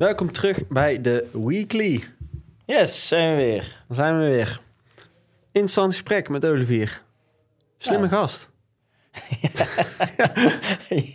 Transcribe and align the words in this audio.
Welkom 0.00 0.32
terug 0.32 0.68
bij 0.68 1.00
de 1.00 1.28
Weekly. 1.32 2.04
Yes, 2.64 3.08
zijn 3.08 3.36
we 3.36 3.42
weer. 3.42 3.82
Dan 3.86 3.96
zijn 3.96 4.18
we 4.18 4.24
weer. 4.28 4.60
Interessant 5.52 5.92
gesprek 5.92 6.28
met 6.28 6.44
Olivier. 6.44 7.02
Slimme 7.78 8.08
Ja. 8.08 8.10
gast. 8.16 8.48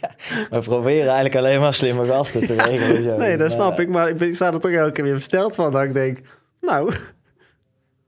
ja, 0.01 0.15
we 0.49 0.59
proberen 0.63 1.05
eigenlijk 1.05 1.35
alleen 1.35 1.59
maar 1.59 1.73
slimme 1.73 2.05
gasten 2.05 2.45
te 2.47 2.53
regelen. 2.55 3.03
Zo. 3.03 3.17
Nee, 3.25 3.37
dat 3.37 3.51
snap 3.51 3.79
ik. 3.79 3.89
Maar 3.89 4.09
ik 4.09 4.17
ben- 4.17 4.27
ik 4.27 4.35
sta 4.35 4.53
er 4.53 4.59
toch 4.59 4.71
elke 4.71 4.91
keer 4.91 5.03
weer 5.03 5.13
versteld 5.13 5.55
van. 5.55 5.71
Dat 5.71 5.83
ik 5.83 5.93
denk, 5.93 6.19
nou... 6.61 6.93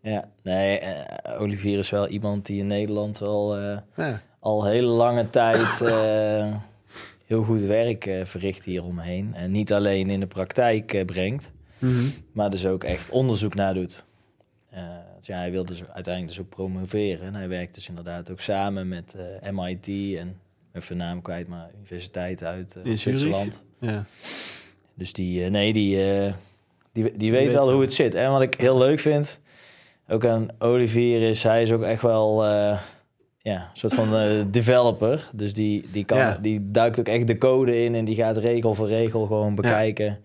Ja, 0.02 0.30
nee, 0.44 0.80
eh, 0.80 1.42
Olivier 1.42 1.78
is 1.78 1.90
wel 1.90 2.08
iemand 2.08 2.46
die 2.46 2.60
in 2.60 2.68
Nederland 2.68 3.18
wel 3.20 3.58
eh, 3.58 4.14
al 4.40 4.66
hele 4.66 4.88
lange 4.88 5.30
tijd 5.30 5.82
eh, 5.92 6.56
heel 7.28 7.44
goed 7.44 7.62
werk 7.62 8.06
eh, 8.06 8.26
verricht 8.26 8.66
hieromheen. 8.66 9.34
En 9.34 9.52
niet 9.52 9.74
alleen 9.74 10.10
in 10.10 10.20
de 10.20 10.28
praktijk 10.28 10.94
eh, 10.94 11.06
brengt, 11.06 11.52
Mhm. 11.80 12.06
maar 12.32 12.50
dus 12.50 12.66
ook 12.66 12.84
echt 12.84 13.10
onderzoek 13.10 13.56
naar 13.56 13.74
doet. 13.74 14.04
Eh, 14.70 14.82
dus 15.18 15.28
ja, 15.28 15.38
hij 15.38 15.52
wil 15.52 15.66
dus 15.66 15.80
uiteindelijk 15.94 16.28
dus 16.36 16.40
ook 16.46 16.50
promoveren. 16.50 17.26
En 17.28 17.36
hij 17.36 17.48
werkt 17.48 17.76
dus 17.76 17.88
inderdaad 17.90 18.32
ook 18.32 18.40
samen 18.40 18.88
met 18.88 19.16
MIT 19.52 19.88
en 20.18 20.40
even 20.74 20.98
naam 20.98 21.22
kwijt, 21.22 21.48
maar 21.48 21.70
universiteit 21.78 22.44
uit 22.44 22.78
In? 22.84 22.98
Zwitserland. 22.98 23.64
ja. 23.80 24.06
Dus 24.94 25.14
die, 25.14 25.50
nee, 25.50 25.74
die, 25.74 26.12
eh, 26.14 26.34
die, 26.94 27.18
die 27.18 27.32
weet 27.32 27.44
weet 27.44 27.52
wel 27.54 27.72
hoe 27.72 27.82
het 27.82 27.94
zit. 27.94 28.16
En 28.16 28.32
wat 28.32 28.42
ik 28.42 28.54
heel 28.60 28.78
leuk 28.78 29.00
vind, 29.00 29.40
ook 30.08 30.26
aan 30.26 30.48
Olivier, 30.60 31.22
is 31.30 31.44
hij 31.44 31.62
is 31.62 31.72
ook 31.72 31.84
echt 31.84 32.02
wel 32.02 32.44
ja, 33.48 33.56
een 33.60 33.68
soort 33.78 33.94
van 33.94 34.16
eh, 34.16 34.44
developer. 34.48 35.30
Dus 35.34 35.54
die, 35.54 35.86
die, 35.92 36.06
kan, 36.06 36.18
Ja. 36.18 36.38
die 36.42 36.72
duikt 36.72 37.00
ook 37.00 37.08
echt 37.08 37.28
de 37.28 37.38
code 37.38 37.84
in 37.84 37.96
en 37.96 38.06
die 38.06 38.16
gaat 38.16 38.38
regel 38.38 38.74
voor 38.74 38.88
regel 38.88 39.26
gewoon 39.26 39.56
bekijken 39.56 40.20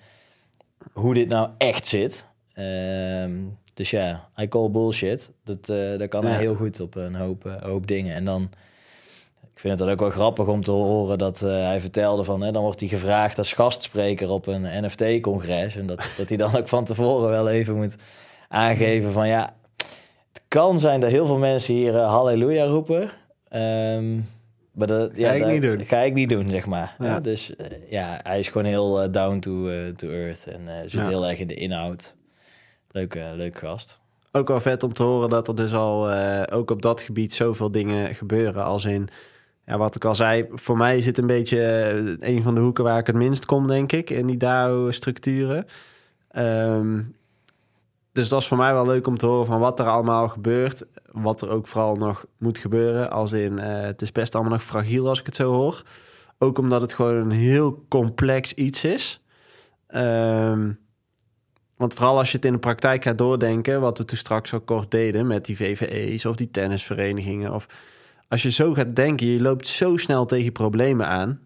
hoe 0.92 1.15
dit 1.15 1.28
nou 1.28 1.48
echt 1.59 1.87
zit. 1.87 2.25
Ehm, 2.55 3.31
dus 3.75 3.91
ja, 3.91 4.28
I 4.41 4.48
call 4.48 4.70
bullshit. 4.70 5.31
Dat, 5.45 5.69
eh 5.69 5.98
daar 5.98 6.09
kan 6.09 6.23
Ja. 6.23 6.28
hij 6.28 6.39
heel 6.39 6.55
goed 6.55 6.81
op 6.81 6.95
een 6.95 7.15
hoop, 7.15 7.47
eh, 7.47 7.62
hoop 7.62 7.87
dingen. 7.87 8.15
En 8.15 8.25
dan, 8.25 8.43
ik 9.55 9.61
vind 9.61 9.73
het 9.78 9.78
dan 9.78 9.91
ook 9.91 10.00
wel 10.00 10.11
grappig 10.11 10.47
om 10.47 10.62
te 10.62 10.70
horen 10.70 11.19
dat 11.19 11.41
hij 11.41 11.81
vertelde 11.81 12.25
van, 12.25 12.41
hè, 12.41 12.53
dan 12.53 12.62
wordt 12.62 12.81
hij 12.81 12.89
gevraagd 12.89 13.39
als 13.39 13.53
gastspreker 13.53 14.31
op 14.31 14.47
een 14.47 14.84
NFT-congres. 14.84 15.77
En 15.77 15.87
dat, 15.87 16.05
dat 16.17 16.28
hij 16.28 16.37
dan 16.37 16.56
ook 16.56 16.69
van 16.69 16.84
tevoren 16.84 17.28
wel 17.31 17.48
even 17.48 17.77
moet 17.77 17.97
aangeven 18.48 19.12
van, 19.12 19.28
ja, 19.28 19.55
kan 20.53 20.78
zijn 20.78 21.00
dat 21.00 21.11
heel 21.11 21.27
veel 21.27 21.39
mensen 21.39 21.75
hier 21.75 21.97
eh, 21.97 22.08
halleluja 22.08 22.64
roepen. 22.64 23.11
Ehm, 23.48 24.14
maar 24.72 24.86
dat 24.86 25.11
ja, 25.14 25.28
Ga 25.28 25.34
ik 25.34 25.41
dat 25.42 25.50
niet 25.50 25.62
doen. 25.62 25.84
Ga 25.84 25.98
ik 25.98 26.14
niet 26.14 26.28
doen, 26.28 26.48
zeg 26.48 26.67
maar. 26.67 26.97
Ja. 26.98 27.20
Dus 27.20 27.56
eh, 27.56 27.67
ja, 27.91 28.20
hij 28.22 28.39
is 28.39 28.48
gewoon 28.48 28.67
heel 28.67 29.03
eh, 29.03 29.12
down 29.12 29.39
to, 29.39 29.69
to 29.92 30.09
earth 30.09 30.47
en 30.47 30.91
zit 30.91 31.06
heel 31.06 31.27
erg 31.27 31.39
in 31.39 31.47
de 31.47 31.55
inhoud. 31.55 32.17
Leuk, 32.91 33.14
leuk 33.14 33.59
gast. 33.59 34.00
Ook 34.33 34.48
wel 34.48 34.61
vet 34.61 34.83
om 34.83 34.92
te 34.92 35.03
horen 35.03 35.28
dat 35.28 35.48
er 35.48 35.56
dus 35.56 35.75
al 35.75 36.12
ook 36.50 36.70
op 36.70 36.83
dat 36.83 37.00
gebied 37.00 37.33
zoveel 37.33 37.70
dingen 37.70 38.14
gebeuren. 38.14 38.64
Als 38.64 38.84
in, 38.84 39.09
ja, 39.66 39.78
wat 39.78 39.94
ik 39.94 40.05
al 40.05 40.14
zei, 40.14 40.47
voor 40.50 40.77
mij 40.77 40.97
is 40.97 41.05
dit 41.05 41.19
een 41.19 41.27
beetje 41.27 41.61
een 42.19 42.42
van 42.42 42.55
de 42.55 42.61
hoeken 42.61 42.84
waar 42.84 42.98
ik 42.98 43.06
het 43.06 43.16
minst 43.16 43.44
kom, 43.44 43.66
denk 43.66 43.92
ik, 43.92 44.11
in 44.11 44.27
die 44.27 44.37
DAO-structuren. 44.37 45.64
Ehm, 46.28 47.00
dus 48.13 48.29
dat 48.29 48.41
is 48.41 48.47
voor 48.47 48.57
mij 48.57 48.73
wel 48.73 48.87
leuk 48.87 49.07
om 49.07 49.17
te 49.17 49.27
horen 49.27 49.47
van 49.47 49.61
wat 49.61 49.81
er 49.81 49.87
allemaal 49.87 50.29
gebeurt. 50.29 50.85
Wat 51.13 51.43
er 51.43 51.49
ook 51.49 51.67
vooral 51.67 51.97
nog 51.97 52.25
moet 52.39 52.59
gebeuren. 52.59 53.11
Als 53.11 53.33
in, 53.33 53.59
eh, 53.59 53.81
het 53.81 54.03
is 54.03 54.13
best 54.13 54.35
allemaal 54.35 54.53
nog 54.53 54.65
fragiel 54.65 55.09
als 55.09 55.21
ik 55.21 55.27
het 55.27 55.37
zo 55.37 55.53
hoor. 55.53 55.83
Ook 56.39 56.59
omdat 56.59 56.81
het 56.81 56.93
gewoon 56.93 57.15
een 57.15 57.31
heel 57.31 57.85
complex 57.89 58.55
iets 58.55 58.84
is. 58.84 59.22
Ehm, 59.87 60.72
want 61.77 61.95
vooral 61.95 62.19
als 62.19 62.31
je 62.31 62.37
het 62.37 62.47
in 62.47 62.53
de 62.53 62.59
praktijk 62.59 63.03
gaat 63.03 63.19
doordenken, 63.19 63.81
wat 63.81 63.99
we 63.99 64.05
toen 64.05 64.19
straks 64.19 64.53
al 64.53 64.61
kort 64.61 64.91
deden 64.91 65.27
met 65.27 65.45
die 65.45 65.56
VVE's 65.56 66.25
of 66.25 66.37
die 66.37 66.51
tennisverenigingen. 66.51 67.55
Of 67.55 67.67
als 68.28 68.43
je 68.43 68.51
zo 68.51 68.72
gaat 68.72 68.97
denken, 68.97 69.27
je 69.27 69.43
loopt 69.43 69.67
zo 69.67 69.97
snel 69.97 70.27
tegen 70.27 70.53
problemen 70.53 71.06
aan. 71.06 71.41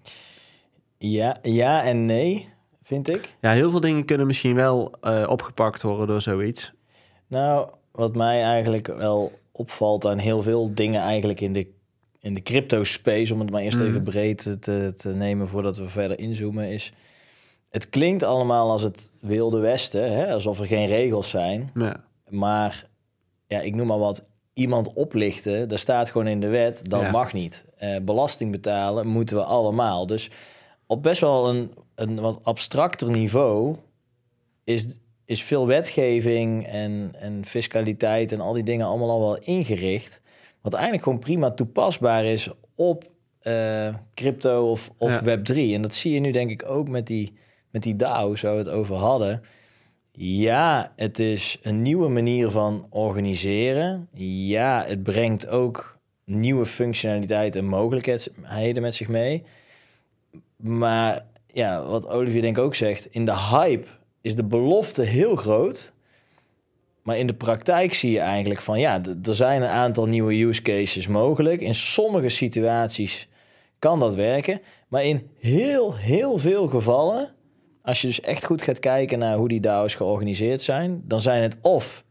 Ja, 0.99 1.37
ja 1.43 1.82
en 1.82 2.05
nee, 2.05 2.49
vind 2.86 3.08
ik. 3.08 3.34
Ja, 3.41 3.50
heel 3.50 3.70
veel 3.70 3.80
dingen 3.80 4.04
kunnen 4.04 4.26
misschien 4.26 4.54
wel 4.54 4.92
eh, 5.00 5.26
opgepakt 5.28 5.82
worden 5.82 6.06
door 6.06 6.22
zoiets. 6.22 6.72
Nou, 7.26 7.69
wat 7.92 8.14
mij 8.14 8.42
eigenlijk 8.42 8.86
wel 8.86 9.32
opvalt 9.52 10.06
aan 10.06 10.19
heel 10.19 10.42
veel 10.42 10.74
dingen 10.74 11.00
eigenlijk 11.00 11.41
in 11.41 11.52
de, 11.52 11.66
in 12.20 12.34
de 12.34 12.42
crypto 12.42 12.84
space, 12.84 13.32
om 13.34 13.41
het 13.41 13.50
maar 13.50 13.62
eerst 13.62 13.78
Mhm. 13.78 13.86
even 13.88 14.02
breed 14.02 14.56
te, 14.60 14.94
te 14.96 15.08
nemen 15.08 15.48
voordat 15.48 15.76
we 15.76 15.88
verder 15.88 16.19
inzoomen, 16.19 16.69
is 16.69 16.92
het 17.70 17.88
klinkt 17.88 18.22
allemaal 18.22 18.70
als 18.70 18.82
het 18.82 19.12
wilde 19.20 19.58
westen, 19.58 20.12
hè? 20.12 20.32
alsof 20.32 20.58
er 20.60 20.66
geen 20.66 20.86
regels 20.86 21.30
zijn. 21.30 21.70
Ja, 21.75 21.96
Maar 22.28 22.86
ja, 23.46 23.60
ik 23.60 23.75
noem 23.75 23.86
maar 23.86 23.98
wat, 23.98 24.26
iemand 24.52 24.92
oplichten, 24.92 25.69
daar 25.69 25.78
staat 25.78 26.10
gewoon 26.10 26.26
in 26.26 26.41
de 26.41 26.48
wet, 26.48 26.80
dat 26.91 27.00
Ja. 27.00 27.10
mag 27.10 27.32
niet. 27.32 27.64
Eh, 27.78 27.96
belasting 28.02 28.50
betalen 28.50 29.06
moeten 29.06 29.36
we 29.36 29.42
allemaal. 29.42 30.06
Dus 30.06 30.30
op 30.86 31.02
best 31.02 31.20
wel 31.20 31.48
een, 31.48 31.70
een 31.96 32.20
wat 32.20 32.38
abstracter 32.42 33.10
niveau 33.10 33.76
is, 34.64 34.86
is 35.24 35.42
veel 35.42 35.66
wetgeving 35.66 36.66
en, 36.66 37.14
en 37.18 37.44
fiscaliteit 37.44 38.32
en 38.32 38.40
al 38.40 38.52
die 38.52 38.62
dingen 38.62 38.86
allemaal 38.86 39.10
al 39.10 39.20
wel 39.20 39.38
ingericht. 39.38 40.22
Wat 40.60 40.72
eigenlijk 40.72 41.02
gewoon 41.04 41.18
prima 41.18 41.50
toepasbaar 41.50 42.24
is 42.24 42.50
op 42.74 43.04
eh, 43.40 43.94
crypto 44.14 44.70
of, 44.70 44.90
of 44.98 45.24
Ja. 45.24 45.38
Web3. 45.38 45.54
En 45.54 45.82
dat 45.82 45.94
zie 45.94 46.12
je 46.12 46.20
nu 46.20 46.30
denk 46.30 46.50
ik 46.50 46.68
ook 46.68 46.88
met 46.88 47.06
die, 47.06 47.32
met 47.70 47.82
die 47.82 47.96
DAO's 47.96 48.40
waar 48.40 48.52
we 48.52 48.58
het 48.58 48.68
over 48.68 48.96
hadden. 48.96 49.42
Ja, 50.12 50.92
het 50.96 51.18
is 51.18 51.58
een 51.62 51.82
nieuwe 51.82 52.08
manier 52.08 52.50
van 52.50 52.86
organiseren. 52.90 54.08
Ja, 54.48 54.84
het 54.86 55.02
brengt 55.02 55.48
ook 55.48 55.98
nieuwe 56.24 56.66
functionaliteit 56.66 57.56
en 57.56 57.66
mogelijkheden 57.66 58.82
met 58.82 58.94
zich 58.94 59.08
mee. 59.08 59.42
Maar 60.56 61.24
ja, 61.56 61.84
wat 61.84 62.09
Olivier 62.09 62.41
denk 62.41 62.56
ik 62.56 62.62
ook 62.62 62.75
zegt, 62.75 63.06
in 63.06 63.25
de 63.25 63.37
hype 63.37 63.87
is 64.21 64.34
de 64.34 64.44
belofte 64.44 65.03
heel 65.03 65.37
groot. 65.37 65.93
Maar 67.03 67.19
in 67.19 67.27
de 67.27 67.34
praktijk 67.34 67.94
zie 67.94 68.11
je 68.11 68.21
eigenlijk 68.21 68.61
van 68.61 68.81
ja, 68.81 69.00
er 69.22 69.34
zijn 69.34 69.62
een 69.62 69.69
aantal 69.69 70.06
nieuwe 70.06 70.43
use 70.43 70.62
cases 70.62 71.06
mogelijk. 71.06 71.61
In 71.61 71.75
sommige 71.75 72.28
situaties 72.28 73.28
kan 73.78 73.99
dat 73.99 74.15
werken. 74.15 74.61
Maar 74.89 75.05
in 75.05 75.31
heel, 75.39 75.94
heel 75.94 76.39
veel 76.39 76.67
gevallen, 76.67 77.33
als 77.83 78.00
je 78.00 78.06
dus 78.06 78.21
echt 78.21 78.44
goed 78.44 78.62
gaat 78.62 78.78
kijken 78.78 79.19
naar 79.19 79.37
hoe 79.37 79.49
die 79.49 79.61
DAO's 79.61 79.94
georganiseerd 79.94 80.62
zijn, 80.62 81.03
dan 81.05 81.21
zijn 81.21 81.43
het 81.43 81.59
of 81.61 82.05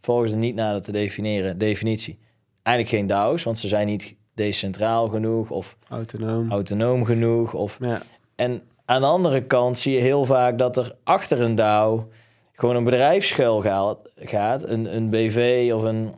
volgens 0.00 0.30
de 0.30 0.36
niet 0.36 0.54
nader 0.54 0.82
te 0.82 0.92
definiëren 0.92 1.58
definitie 1.58 2.18
eigenlijk 2.62 2.96
geen 2.96 3.06
DAO's, 3.06 3.42
want 3.42 3.58
ze 3.58 3.68
zijn 3.68 3.86
niet 3.86 4.16
decentraal 4.34 5.08
genoeg 5.08 5.50
of 5.50 5.76
autonoom. 5.88 6.50
autonoom 6.50 7.04
genoeg. 7.04 7.54
Of... 7.54 7.78
Ja, 7.80 8.02
En 8.34 8.62
aan 8.84 9.00
de 9.00 9.06
andere 9.06 9.42
kant 9.42 9.78
zie 9.78 9.94
je 9.94 10.00
heel 10.00 10.24
vaak 10.24 10.58
dat 10.58 10.76
er 10.76 10.94
achter 11.04 11.40
een 11.40 11.54
DAO 11.54 12.08
gewoon 12.52 12.76
een 12.76 12.84
bedrijf 12.84 13.24
schuil 13.24 13.60
gaat, 13.60 14.10
gaat 14.16 14.62
een, 14.62 14.96
een 14.96 15.10
BV 15.10 15.70
of 15.74 15.82
een, 15.82 16.14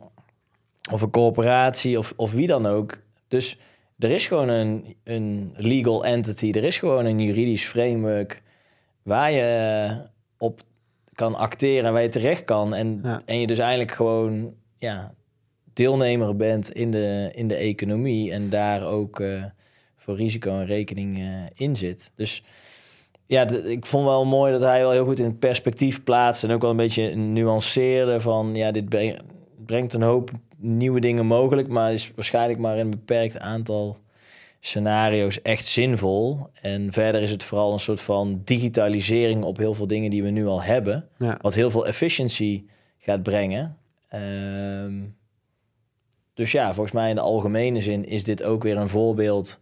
of 0.91 1.01
een 1.01 1.11
corporatie 1.11 1.97
of, 1.97 2.13
of 2.15 2.31
wie 2.31 2.47
dan 2.47 2.65
ook. 2.65 3.01
Dus 3.27 3.57
er 3.99 4.11
is 4.11 4.27
gewoon 4.27 4.47
een, 4.47 4.95
een 5.03 5.53
legal 5.57 6.05
entity, 6.05 6.51
er 6.51 6.63
is 6.63 6.77
gewoon 6.77 7.05
een 7.05 7.19
juridisch 7.19 7.65
framework 7.65 8.41
waar 9.03 9.31
je 9.31 9.89
op 10.37 10.61
kan 11.13 11.35
acteren 11.35 11.85
en 11.85 11.93
waar 11.93 12.01
je 12.01 12.07
terecht 12.09 12.45
kan. 12.45 12.73
En, 12.73 12.99
Ja. 13.03 13.21
en 13.25 13.39
je 13.39 13.47
dus 13.47 13.59
eigenlijk 13.59 13.91
gewoon 13.91 14.53
ja, 14.77 15.13
deelnemer 15.73 16.35
bent 16.35 16.71
in 16.71 16.91
de, 16.91 17.31
in 17.33 17.47
de 17.47 17.55
economie 17.55 18.31
en 18.31 18.49
daar 18.49 18.83
ook 18.83 19.19
eh, 19.19 19.43
voor 20.05 20.15
risico 20.15 20.51
en 20.51 20.65
rekening 20.65 21.17
eh, 21.17 21.25
in 21.55 21.75
zit. 21.75 22.11
Dus 22.15 22.43
ja, 23.25 23.49
ik 23.49 23.85
vond 23.85 24.05
wel 24.05 24.25
mooi 24.25 24.51
dat 24.51 24.61
hij 24.61 24.81
wel 24.81 24.91
heel 24.91 25.05
goed 25.05 25.19
in 25.19 25.39
perspectief 25.39 26.03
plaatst 26.03 26.43
en 26.43 26.51
ook 26.51 26.61
wel 26.61 26.69
een 26.69 26.77
beetje 26.77 27.15
nuanceerde 27.15 28.21
van 28.21 28.55
ja, 28.55 28.71
dit 28.71 28.89
breng- 28.89 29.21
brengt 29.65 29.93
een 29.93 30.01
hoop 30.01 30.31
nieuwe 30.57 30.99
dingen 30.99 31.25
mogelijk, 31.25 31.67
maar 31.67 31.93
is 31.93 32.11
waarschijnlijk 32.15 32.59
maar 32.59 32.73
in 32.73 32.79
een 32.79 32.89
beperkt 32.89 33.39
aantal 33.39 33.97
scenario's 34.59 35.41
echt 35.41 35.65
zinvol. 35.65 36.39
En 36.61 36.91
verder 36.91 37.21
is 37.21 37.31
het 37.31 37.43
vooral 37.43 37.73
een 37.73 37.79
soort 37.79 38.01
van 38.01 38.41
digitalisering 38.43 39.43
op 39.43 39.57
heel 39.57 39.73
veel 39.73 39.87
dingen 39.87 40.09
die 40.09 40.23
we 40.23 40.29
nu 40.29 40.47
al 40.47 40.61
hebben, 40.61 41.07
ja. 41.17 41.37
wat 41.41 41.55
heel 41.55 41.71
veel 41.71 41.87
efficiëntie 41.87 42.65
gaat 42.97 43.23
brengen. 43.23 43.77
Ehm, 44.09 44.93
dus 46.33 46.51
ja, 46.51 46.73
volgens 46.73 46.95
mij 46.95 47.09
in 47.09 47.15
de 47.15 47.21
algemene 47.21 47.79
zin 47.79 48.05
is 48.05 48.23
dit 48.23 48.43
ook 48.43 48.63
weer 48.63 48.77
een 48.77 48.89
voorbeeld. 48.89 49.59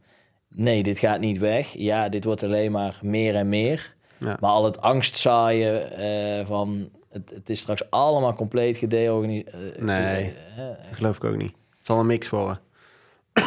Nee, 0.56 0.84
dit 0.84 1.00
gaat 1.00 1.20
niet 1.20 1.38
weg. 1.38 1.68
Ja, 1.74 2.10
dit 2.10 2.24
wordt 2.24 2.44
alleen 2.44 2.72
maar 2.72 3.00
meer 3.02 3.36
en 3.36 3.50
meer. 3.50 3.94
Ja. 4.18 4.38
Maar 4.40 4.50
al 4.52 4.66
het 4.66 4.82
angstzaaien 4.82 5.98
eh 5.98 6.46
van 6.46 6.90
het, 7.10 7.30
het 7.36 7.50
is 7.50 7.60
straks 7.60 7.90
allemaal 7.90 8.34
compleet 8.34 8.78
gedeorganiseerd. 8.78 9.82
Nee. 9.82 10.34
geloof 10.92 11.16
ik 11.16 11.24
ook 11.24 11.38
niet. 11.38 11.54
Het 11.78 11.86
zal 11.86 12.00
een 12.00 12.06
mix 12.06 12.30
worden. 12.30 12.60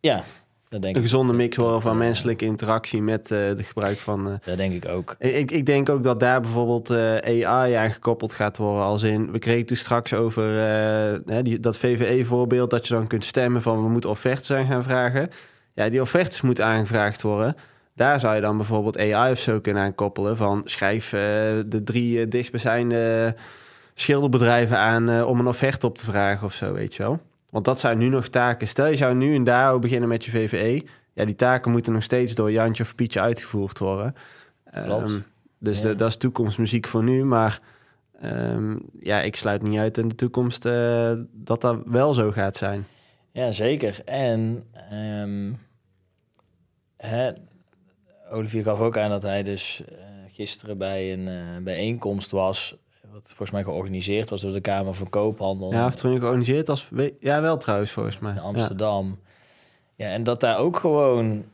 ja, 0.00 0.22
Dat 0.68 0.82
denk 0.82 0.94
een 0.96 1.02
ik. 1.02 1.08
gezonde 1.08 1.32
mix 1.32 1.56
worden 1.56 1.82
van 1.82 1.92
eh, 1.92 1.98
menselijke 1.98 2.44
interactie 2.44 3.02
met 3.02 3.20
eh 3.30 3.38
de 3.56 3.62
gebruik 3.62 3.96
van... 3.98 4.28
eh, 4.28 4.34
Dat 4.44 4.56
denk 4.56 4.72
ik 4.72 4.88
ook. 4.88 5.16
ik, 5.18 5.50
ik- 5.50 5.66
denk 5.66 5.88
ook 5.88 6.02
dat 6.02 6.20
daar 6.20 6.40
bijvoorbeeld 6.40 6.90
eh, 6.90 7.46
AI 7.48 7.72
aan 7.74 7.90
gekoppeld 7.92 8.32
gaat 8.32 8.56
worden. 8.56 8.82
Als 8.82 9.02
in, 9.02 9.30
we 9.32 9.38
kregen 9.38 9.66
toen 9.66 9.76
straks 9.76 10.12
over 10.14 10.64
eh, 11.26 11.42
die, 11.42 11.60
dat 11.60 11.78
VVE-voorbeeld... 11.78 12.70
dat 12.70 12.86
je 12.86 12.94
dan 12.94 13.06
kunt 13.06 13.24
stemmen 13.24 13.62
van 13.62 13.82
we 13.82 13.88
moeten 13.88 14.10
offertes 14.10 14.50
aan 14.52 14.66
gaan 14.66 14.82
vragen. 14.82 15.28
Ja, 15.80 15.88
die 15.88 16.00
offertes 16.00 16.40
moeten 16.40 16.64
aangevraagd 16.64 17.22
worden. 17.22 17.56
Daar 17.94 18.20
zou 18.20 18.34
je 18.34 18.40
dan 18.40 18.56
bijvoorbeeld 18.56 18.98
AI 18.98 19.30
of 19.32 19.38
zo 19.38 19.60
kunnen 19.60 19.82
aan 19.82 19.94
koppelen. 19.94 20.36
Van 20.36 20.62
schrijf 20.64 21.12
eh, 21.12 21.20
de 21.66 21.80
drie 21.84 22.18
uh, 22.18 22.26
dichtstbijzijnde 22.28 23.34
schilderbedrijven 23.94 24.78
aan... 24.78 25.08
eh, 25.08 25.26
om 25.28 25.38
een 25.40 25.46
offerte 25.46 25.86
op 25.86 25.98
te 25.98 26.04
vragen 26.04 26.46
of 26.46 26.52
zo, 26.54 26.72
weet 26.72 26.94
je 26.94 27.02
wel. 27.02 27.20
Want 27.50 27.64
dat 27.64 27.80
zijn 27.80 27.98
nu 27.98 28.08
nog 28.08 28.28
taken. 28.28 28.68
Stel 28.68 28.86
je 28.86 28.96
zou 28.96 29.14
nu 29.14 29.34
een 29.34 29.44
DAO 29.44 29.78
beginnen 29.78 30.08
met 30.08 30.24
je 30.24 30.30
VVE... 30.30 30.84
Ja, 31.12 31.24
die 31.24 31.34
taken 31.34 31.70
moeten 31.70 31.92
nog 31.92 32.02
steeds 32.02 32.34
door 32.34 32.52
Jantje 32.52 32.82
of 32.82 32.94
Pietje 32.94 33.20
uitgevoerd 33.20 33.78
worden. 33.78 34.14
Ehm, 34.64 35.18
dus 35.58 35.82
Ja. 35.82 35.88
de- 35.88 35.94
dat 35.94 36.08
is 36.08 36.16
toekomstmuziek 36.16 36.86
voor 36.86 37.02
nu. 37.02 37.24
Maar 37.24 37.60
ehm, 38.20 38.76
ja, 38.98 39.20
ik 39.20 39.36
sluit 39.36 39.62
niet 39.62 39.78
uit 39.78 39.98
in 39.98 40.08
de 40.08 40.14
toekomst 40.14 40.62
dat 41.32 41.60
dat 41.60 41.76
wel 41.84 42.14
zo 42.14 42.30
gaat 42.30 42.56
zijn. 42.56 42.86
Ja, 43.32 43.50
zeker. 43.50 44.00
En 44.04 44.64
ehm, 44.90 45.52
hè, 47.06 47.32
Olivier 48.30 48.62
gaf 48.62 48.80
ook 48.80 48.98
aan 48.98 49.10
dat 49.10 49.22
hij 49.22 49.42
dus 49.42 49.82
eh, 49.88 49.96
gisteren 50.28 50.78
bij 50.78 51.12
een 51.12 51.28
eh, 51.28 51.62
bijeenkomst 51.62 52.30
was... 52.30 52.76
wat 53.12 53.26
volgens 53.26 53.50
mij 53.50 53.62
georganiseerd 53.62 54.30
was 54.30 54.40
door 54.40 54.52
de 54.52 54.60
Kamer 54.60 54.94
van 54.94 55.08
Koophandel 55.08 55.72
Ja, 55.72 55.86
of 55.86 55.94
toen 55.94 56.18
georganiseerd 56.18 56.68
als... 56.68 56.88
Ja, 57.20 57.40
wel 57.40 57.56
trouwens, 57.56 57.90
volgens 57.90 58.18
mij. 58.18 58.32
in. 58.32 58.38
Amsterdam. 58.38 59.18
Ja. 59.96 60.08
en 60.10 60.22
dat 60.22 60.40
daar 60.40 60.58
ook 60.58 60.76
gewoon 60.76 61.44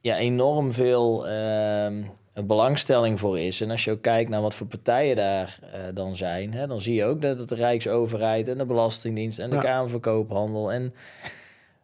ja, 0.00 0.16
enorm 0.16 0.72
veel 0.72 1.28
ehm, 1.28 2.02
belangstelling 2.46 3.20
voor 3.20 3.38
is. 3.38 3.60
En 3.60 3.70
als 3.70 3.84
je 3.84 3.90
ook 3.90 4.02
kijkt 4.02 4.30
naar 4.30 4.40
wat 4.40 4.54
voor 4.54 4.66
partijen 4.66 5.16
daar 5.16 5.58
eh, 5.72 5.80
dan 5.94 6.16
zijn... 6.16 6.52
Hè, 6.52 6.66
dan 6.66 6.80
zie 6.80 6.94
je 6.94 7.04
ook 7.04 7.22
dat 7.22 7.38
het 7.38 7.48
de 7.48 7.54
Rijksoverheid 7.54 8.48
en 8.48 8.58
de 8.58 8.66
Belastingdienst... 8.66 9.38
en 9.38 9.50
de 9.50 9.56
Ja. 9.56 9.62
Kamer 9.62 9.90
van 9.90 10.00
Koophandel 10.00 10.72
en 10.72 10.94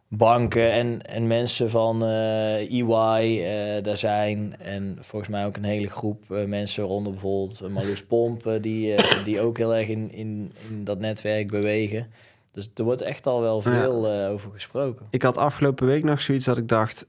banken 0.09 0.73
en, 0.73 1.03
en 1.03 1.27
mensen 1.27 1.71
van 1.71 2.05
eh 2.05 2.73
EY 2.73 3.43
eh, 3.43 3.83
daar 3.83 3.97
zijn. 3.97 4.57
En 4.59 4.99
volgens 5.01 5.31
mij 5.31 5.47
ook 5.47 5.57
een 5.57 5.65
hele 5.65 5.89
groep 5.89 6.31
eh, 6.31 6.45
mensen 6.45 6.85
rondom 6.85 7.13
bijvoorbeeld 7.13 7.71
Marloes 7.71 8.05
Pomp... 8.05 8.47
eh, 8.47 8.63
die, 8.63 8.95
die 9.25 9.41
ook 9.41 9.57
heel 9.57 9.75
erg 9.75 9.89
in, 9.89 10.11
in, 10.11 10.53
in 10.69 10.85
dat 10.85 10.99
netwerk 10.99 11.51
bewegen. 11.51 12.07
Dus 12.53 12.71
er 12.75 12.85
wordt 12.85 13.01
echt 13.01 13.27
al 13.27 13.41
wel 13.41 13.61
veel 13.61 14.09
over 14.09 14.51
gesproken. 14.51 15.07
Ik 15.11 15.23
had 15.23 15.37
afgelopen 15.37 15.87
week 15.87 16.05
nog 16.05 16.21
zoiets 16.21 16.45
dat 16.45 16.59
ik 16.59 16.69
dacht... 16.69 17.07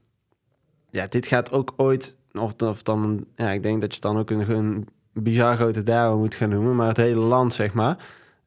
Ja, 0.90 1.06
dit 1.06 1.26
gaat 1.26 1.52
ook 1.52 1.74
ooit... 1.76 2.16
Of, 2.32 2.62
of 2.62 2.82
dan... 2.82 3.24
Ja, 3.36 3.50
ik 3.50 3.62
denk 3.62 3.80
dat 3.80 3.90
je 3.90 3.94
het 3.94 4.12
dan 4.12 4.18
ook 4.18 4.30
een, 4.30 4.50
een 4.50 4.88
bizar 5.12 5.56
grote 5.56 5.82
DAO 5.82 6.18
moet 6.18 6.34
gaan 6.34 6.48
noemen. 6.48 6.76
Maar 6.76 6.88
het 6.88 6.96
hele 6.96 7.20
land, 7.20 7.54
zeg 7.54 7.72
maar. 7.72 7.96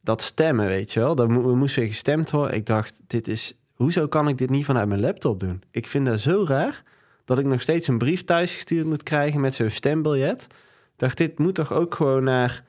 Dat 0.02 0.22
stemmen, 0.22 0.68
weet 0.68 0.92
je 0.92 1.00
wel. 1.00 1.16
Dat 1.16 1.28
mo- 1.28 1.56
moest 1.56 1.76
weer 1.76 1.88
gestemd 1.88 2.32
worden. 2.32 2.56
Ik 2.56 2.66
dacht, 2.66 3.00
dit 3.08 3.28
is... 3.28 3.58
Hoezo 3.82 4.08
kan 4.08 4.28
ik 4.28 4.38
dit 4.38 4.50
niet 4.50 4.66
vanuit 4.66 4.88
mijn 4.88 5.00
laptop 5.00 5.40
doen? 5.40 5.64
Ik 5.72 5.88
vind 5.88 6.06
dat 6.06 6.20
zo 6.20 6.46
raar... 6.48 6.84
dat 7.26 7.40
ik 7.40 7.46
nog 7.46 7.62
steeds 7.62 7.88
een 7.88 7.98
brief 7.98 8.24
thuisgestuurd 8.24 8.86
moet 8.86 9.04
krijgen... 9.04 9.42
met 9.42 9.54
zo'n 9.54 9.70
stembiljet. 9.70 10.48
Dacht, 10.96 11.18
dit 11.18 11.40
moet 11.40 11.56
toch 11.56 11.74
ook 11.74 11.96
gewoon 11.96 12.24
naar... 12.24 12.64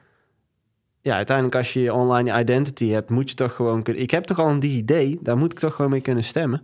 Ja, 1.01 1.15
uiteindelijk 1.15 1.57
als 1.57 1.73
je 1.73 1.81
je 1.81 1.93
online 1.93 2.41
identity 2.41 2.89
hebt... 2.89 3.11
moet 3.11 3.29
je 3.29 3.35
toch 3.35 3.55
gewoon 3.55 3.83
kunnen... 3.83 4.03
Ik 4.03 4.11
heb 4.11 4.25
toch 4.25 4.39
al 4.39 4.49
een 4.49 4.61
DigiD? 4.61 5.25
Daar 5.25 5.37
moet 5.37 5.53
ik 5.53 5.59
toch 5.59 5.75
gewoon 5.75 5.91
mee 5.91 6.01
kunnen 6.01 6.25
stemmen? 6.25 6.63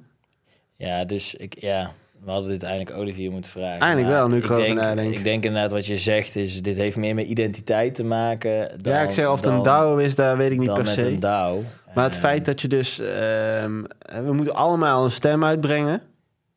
Ja, 0.77 1.05
dus 1.05 1.35
ik, 1.35 1.61
ja, 1.61 1.93
we 2.25 2.31
hadden 2.31 2.50
dit 2.50 2.62
eigenlijk 2.62 2.97
Olivier 2.97 3.31
moeten 3.31 3.50
vragen. 3.50 3.81
Eigenlijk 3.81 4.12
wel, 4.12 4.29
nu 4.29 4.37
ik 4.37 4.44
erover 4.44 4.65
denk, 4.65 4.81
nadenk. 4.81 5.15
Ik 5.15 5.25
denk 5.25 5.44
inderdaad 5.44 5.70
wat 5.70 5.87
je 5.87 5.97
zegt 5.97 6.37
is, 6.37 6.62
dit 6.62 6.76
heeft 6.76 6.97
meer 6.97 7.15
met 7.15 7.26
identiteit 7.26 7.94
te 7.94 8.05
maken. 8.05 8.82
Dan, 8.82 8.93
ja, 8.93 9.00
ik 9.00 9.11
zeg 9.11 9.26
of 9.26 9.35
het 9.35 9.44
dan, 9.44 9.55
een 9.55 9.62
DAO 9.62 9.97
is, 9.97 10.15
daar 10.15 10.37
weet 10.37 10.50
ik 10.50 10.59
niet 10.59 10.67
dan 10.67 10.76
per 10.76 10.85
met 10.85 10.93
se. 10.93 11.06
een 11.06 11.20
DAO. 11.20 11.62
Maar 11.94 12.05
het 12.05 12.17
feit 12.17 12.44
dat 12.44 12.61
je 12.61 12.69
dus... 12.69 12.99
ehm, 12.99 13.82
we 14.25 14.32
moeten 14.32 14.55
allemaal 14.55 15.05
een 15.05 15.11
stem 15.11 15.44
uitbrengen. 15.44 16.03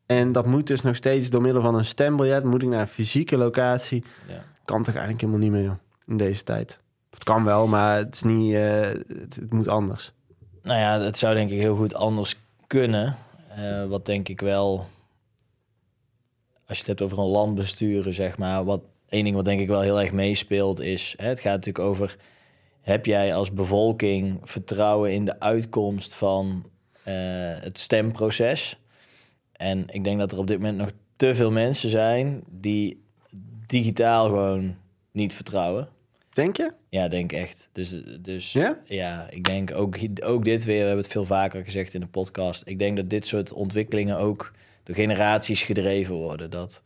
En 0.05 0.31
dat 0.31 0.45
moet 0.45 0.67
dus 0.67 0.81
nog 0.81 0.95
steeds 0.95 1.29
door 1.29 1.41
middel 1.41 1.61
van 1.61 1.75
een 1.75 1.85
stembiljet. 1.85 2.43
Moet 2.43 2.61
ik 2.61 2.69
naar 2.69 2.79
een 2.79 2.87
fysieke 2.87 3.37
locatie. 3.37 4.03
Ja. 4.27 4.43
Kan 4.65 4.83
toch 4.83 4.93
eigenlijk 4.95 5.21
helemaal 5.21 5.41
niet 5.43 5.51
meer, 5.51 5.63
joh. 5.63 5.77
In 6.07 6.17
deze 6.17 6.43
tijd. 6.43 6.79
Of 7.11 7.17
het 7.17 7.23
kan 7.23 7.43
wel, 7.43 7.67
maar 7.67 7.97
het 7.97 8.15
is 8.15 8.23
niet... 8.23 8.53
eh, 8.53 8.81
het, 8.81 9.35
het 9.35 9.53
moet 9.53 9.67
anders. 9.67 10.11
Nou 10.63 10.79
ja, 10.79 10.99
het 10.99 11.17
zou 11.17 11.35
denk 11.35 11.49
ik 11.49 11.59
heel 11.59 11.75
goed 11.75 11.95
anders 11.95 12.35
kunnen. 12.67 13.15
Eh, 13.55 13.85
wat 13.85 14.05
denk 14.05 14.29
ik 14.29 14.41
wel, 14.41 14.87
als 16.71 16.79
je 16.79 16.85
het 16.89 16.99
hebt 16.99 17.11
over 17.11 17.23
een 17.23 17.31
land 17.31 17.55
besturen, 17.55 18.13
zeg 18.13 18.37
maar. 18.37 18.63
Wat 18.63 18.81
één 19.09 19.23
ding 19.23 19.35
wat 19.35 19.45
denk 19.45 19.59
ik 19.59 19.67
wel 19.67 19.81
heel 19.81 20.01
erg 20.01 20.11
meespeelt 20.11 20.81
is, 20.81 21.13
hè, 21.17 21.27
het 21.27 21.39
gaat 21.39 21.55
natuurlijk 21.55 21.85
over, 21.85 22.17
heb 22.81 23.05
jij 23.05 23.35
als 23.35 23.53
bevolking 23.53 24.39
vertrouwen 24.43 25.13
in 25.13 25.25
de 25.25 25.39
uitkomst 25.39 26.13
van 26.13 26.65
eh, 27.03 27.13
het 27.59 27.79
stemproces? 27.79 28.79
En 29.51 29.85
ik 29.87 30.03
denk 30.03 30.19
dat 30.19 30.31
er 30.31 30.37
op 30.37 30.47
dit 30.47 30.57
moment 30.57 30.77
nog 30.77 30.89
te 31.15 31.35
veel 31.35 31.51
mensen 31.51 31.89
zijn 31.89 32.43
die 32.49 33.03
digitaal 33.65 34.25
gewoon 34.25 34.75
niet 35.11 35.33
vertrouwen. 35.33 35.89
Denk 36.33 36.57
je? 36.57 36.73
Ja, 36.89 37.07
denk 37.07 37.31
echt. 37.31 37.69
Dus, 37.71 38.01
dus 38.19 38.53
Ja? 38.53 38.77
ja, 38.85 39.27
ik 39.29 39.43
denk 39.43 39.73
ook, 39.73 39.97
ook 40.23 40.45
dit 40.45 40.65
weer, 40.65 40.79
we 40.79 40.85
hebben 40.85 41.03
het 41.03 41.11
veel 41.11 41.25
vaker 41.25 41.63
gezegd 41.63 41.93
in 41.93 41.99
de 41.99 42.07
podcast. 42.07 42.63
Ik 42.65 42.79
denk 42.79 42.97
dat 42.97 43.09
dit 43.09 43.25
soort 43.25 43.53
ontwikkelingen 43.53 44.17
ook 44.17 44.51
door 44.83 44.95
generaties 44.95 45.63
gedreven 45.63 46.15
worden. 46.15 46.49
Dat 46.49 46.81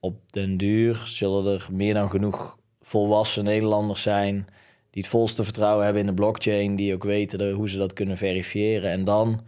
op 0.00 0.20
den 0.26 0.56
duur 0.56 1.02
zullen 1.04 1.52
er 1.54 1.68
meer 1.72 1.94
dan 1.94 2.10
genoeg 2.10 2.56
volwassen 2.80 3.44
Nederlanders 3.44 4.02
zijn 4.02 4.46
die 4.90 5.02
het 5.02 5.10
volste 5.10 5.44
vertrouwen 5.44 5.84
hebben 5.84 6.02
in 6.02 6.08
de 6.08 6.14
blockchain, 6.14 6.76
die 6.76 6.94
ook 6.94 7.04
weten 7.04 7.50
hoe 7.50 7.68
ze 7.68 7.78
dat 7.78 7.92
kunnen 7.92 8.16
verifiëren. 8.16 8.90
En 8.90 9.04
dan 9.04 9.40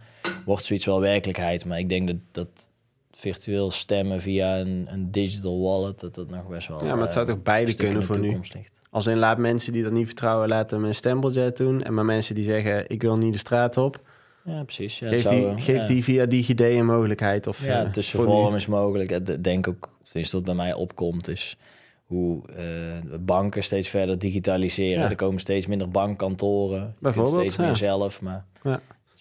wordt 0.45 0.65
zoiets 0.65 0.85
wel 0.85 0.99
werkelijkheid. 0.99 1.65
Maar 1.65 1.79
ik 1.79 1.89
denk 1.89 2.07
dat, 2.07 2.17
dat 2.31 2.69
virtueel 3.11 3.71
stemmen 3.71 4.21
via 4.21 4.59
een, 4.59 4.87
een 4.89 5.11
digital 5.11 5.61
wallet, 5.61 5.99
dat 5.99 6.15
dat 6.15 6.29
nog 6.29 6.47
best 6.47 6.67
wel 6.67 6.85
Ja, 6.85 6.95
maar 6.95 7.03
het 7.03 7.13
zou 7.13 7.27
eh, 7.27 7.33
toch 7.33 7.43
beide 7.43 7.75
kunnen 7.75 8.03
voor 8.03 8.19
nu? 8.19 8.29
ligt. 8.29 8.79
Als 8.89 9.07
in 9.07 9.17
laat 9.17 9.37
mensen 9.37 9.73
die 9.73 9.83
dat 9.83 9.91
niet 9.91 10.05
vertrouwen, 10.05 10.47
laten 10.47 10.77
hem 10.77 10.87
een 10.87 10.95
stembiljet 10.95 11.57
doen. 11.57 11.83
En 11.83 11.93
maar 11.93 12.05
mensen 12.05 12.35
die 12.35 12.43
zeggen, 12.43 12.89
ik 12.89 13.01
wil 13.01 13.15
niet 13.15 13.33
de 13.33 13.39
straat 13.39 13.77
op. 13.77 14.01
Ja, 14.45 14.63
precies. 14.63 14.99
Ja, 14.99 15.07
geef 15.07 15.21
zou, 15.21 15.35
die, 15.35 15.63
geef 15.63 15.81
ja. 15.81 15.87
die 15.87 16.03
via 16.03 16.25
DigiD 16.25 16.59
een 16.59 16.85
mogelijkheid. 16.85 17.47
Of, 17.47 17.65
Ja, 17.65 17.83
eh, 17.83 17.89
tussenvorm 17.89 18.41
voor 18.41 18.49
nu. 18.49 18.55
is 18.55 18.67
mogelijk. 18.67 19.11
Ik 19.11 19.43
denk 19.43 19.67
ook, 19.67 19.89
tenminste 20.03 20.35
wat 20.35 20.45
bij 20.45 20.55
mij 20.55 20.73
opkomt, 20.73 21.27
is 21.27 21.57
hoe 22.05 22.41
eh, 22.55 23.19
banken 23.19 23.63
steeds 23.63 23.87
verder 23.87 24.19
digitaliseren. 24.19 25.03
Ja. 25.03 25.09
Er 25.09 25.15
komen 25.15 25.39
steeds 25.39 25.67
minder 25.67 25.89
bankkantoren. 25.89 26.95
Bijvoorbeeld, 26.99 27.37
Steeds 27.37 27.57
meer 27.57 27.75
zelf, 27.75 28.21
maar... 28.21 28.45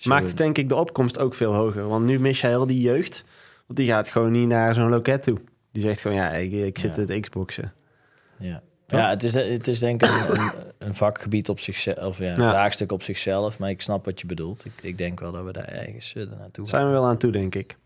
Maakt 0.05 0.29
het 0.29 0.37
denk 0.37 0.59
ik 0.59 0.69
de 0.69 0.75
opkomst 0.75 1.19
ook 1.19 1.35
veel 1.35 1.55
hoger. 1.55 1.89
Want 1.89 2.05
nu 2.05 2.21
mis 2.21 2.41
je 2.41 2.47
heel 2.47 2.67
die 2.67 2.81
jeugd. 2.81 3.25
Want 3.67 3.79
die 3.79 3.89
gaat 3.89 4.09
gewoon 4.09 4.33
niet 4.33 4.49
naar 4.49 4.75
zo'n 4.75 4.89
loket 4.89 5.23
toe. 5.23 5.39
Die 5.73 5.83
zegt 5.83 6.01
gewoon, 6.01 6.17
ja, 6.17 6.33
ik, 6.33 6.53
ik 6.53 6.79
zit 6.79 6.95
te 6.95 7.21
Xboxen. 7.21 7.73
Ja, 8.39 8.63
Toch? 8.91 9.01
ja 9.01 9.09
het, 9.09 9.23
is, 9.23 9.35
het 9.35 9.69
is 9.69 9.79
denk 9.79 10.03
ik 10.03 10.11
een, 10.79 10.95
vakgebied 10.95 11.49
op 11.49 11.61
zichzelf, 11.61 11.99
of 11.99 12.19
ja, 12.19 12.25
een 12.35 12.43
Ja. 12.43 12.51
vraagstuk 12.51 12.93
op 12.93 13.03
zichzelf. 13.03 13.59
Maar 13.59 13.71
ik 13.71 13.83
snap 13.83 14.05
wat 14.05 14.21
je 14.21 14.27
bedoelt. 14.27 14.65
Ik, 14.65 14.73
ik 14.83 14.99
denk 14.99 15.21
wel 15.21 15.33
dat 15.33 15.45
we 15.45 15.53
daar 15.53 15.69
ergens 15.69 16.15
uh, 16.15 16.27
naartoe. 16.39 16.69
Zijn 16.69 16.87
we 16.87 16.93
wel 16.93 17.05
aan 17.05 17.19
toe, 17.19 17.33
denk 17.33 17.55
ik. 17.55 17.77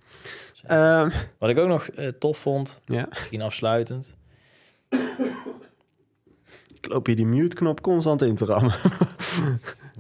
Ehm, 0.67 1.11
Wat 1.39 1.51
ik 1.51 1.59
ook 1.59 1.69
nog 1.69 1.87
eh, 1.89 2.09
tof 2.09 2.39
vond, 2.39 2.81
ja. 2.87 3.07
misschien 3.11 3.43
afsluitend. 3.43 4.15
Ik 6.81 6.93
loop 6.93 7.07
hier 7.07 7.17
die 7.17 7.27
mute-knop 7.27 7.81
constant 7.81 8.23
in 8.23 8.35
te 8.35 8.45
rammen. 8.45 8.75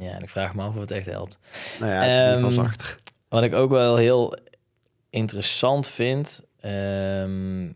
Ja, 0.00 0.11
en 0.11 0.23
ik 0.23 0.28
vraag 0.28 0.54
me 0.54 0.62
af 0.62 0.75
of 0.75 0.80
het 0.80 0.90
echt 0.90 1.06
helpt. 1.06 1.38
nou 1.80 1.92
ja, 1.92 2.00
het 2.02 2.37
is 2.37 2.42
Ehm, 2.42 2.50
zachter. 2.50 2.96
Wat 3.28 3.42
ik 3.42 3.54
ook 3.54 3.70
wel 3.70 3.96
heel 3.96 4.37
interessant 5.11 5.87
vind, 5.88 6.42
ehm, 6.61 7.68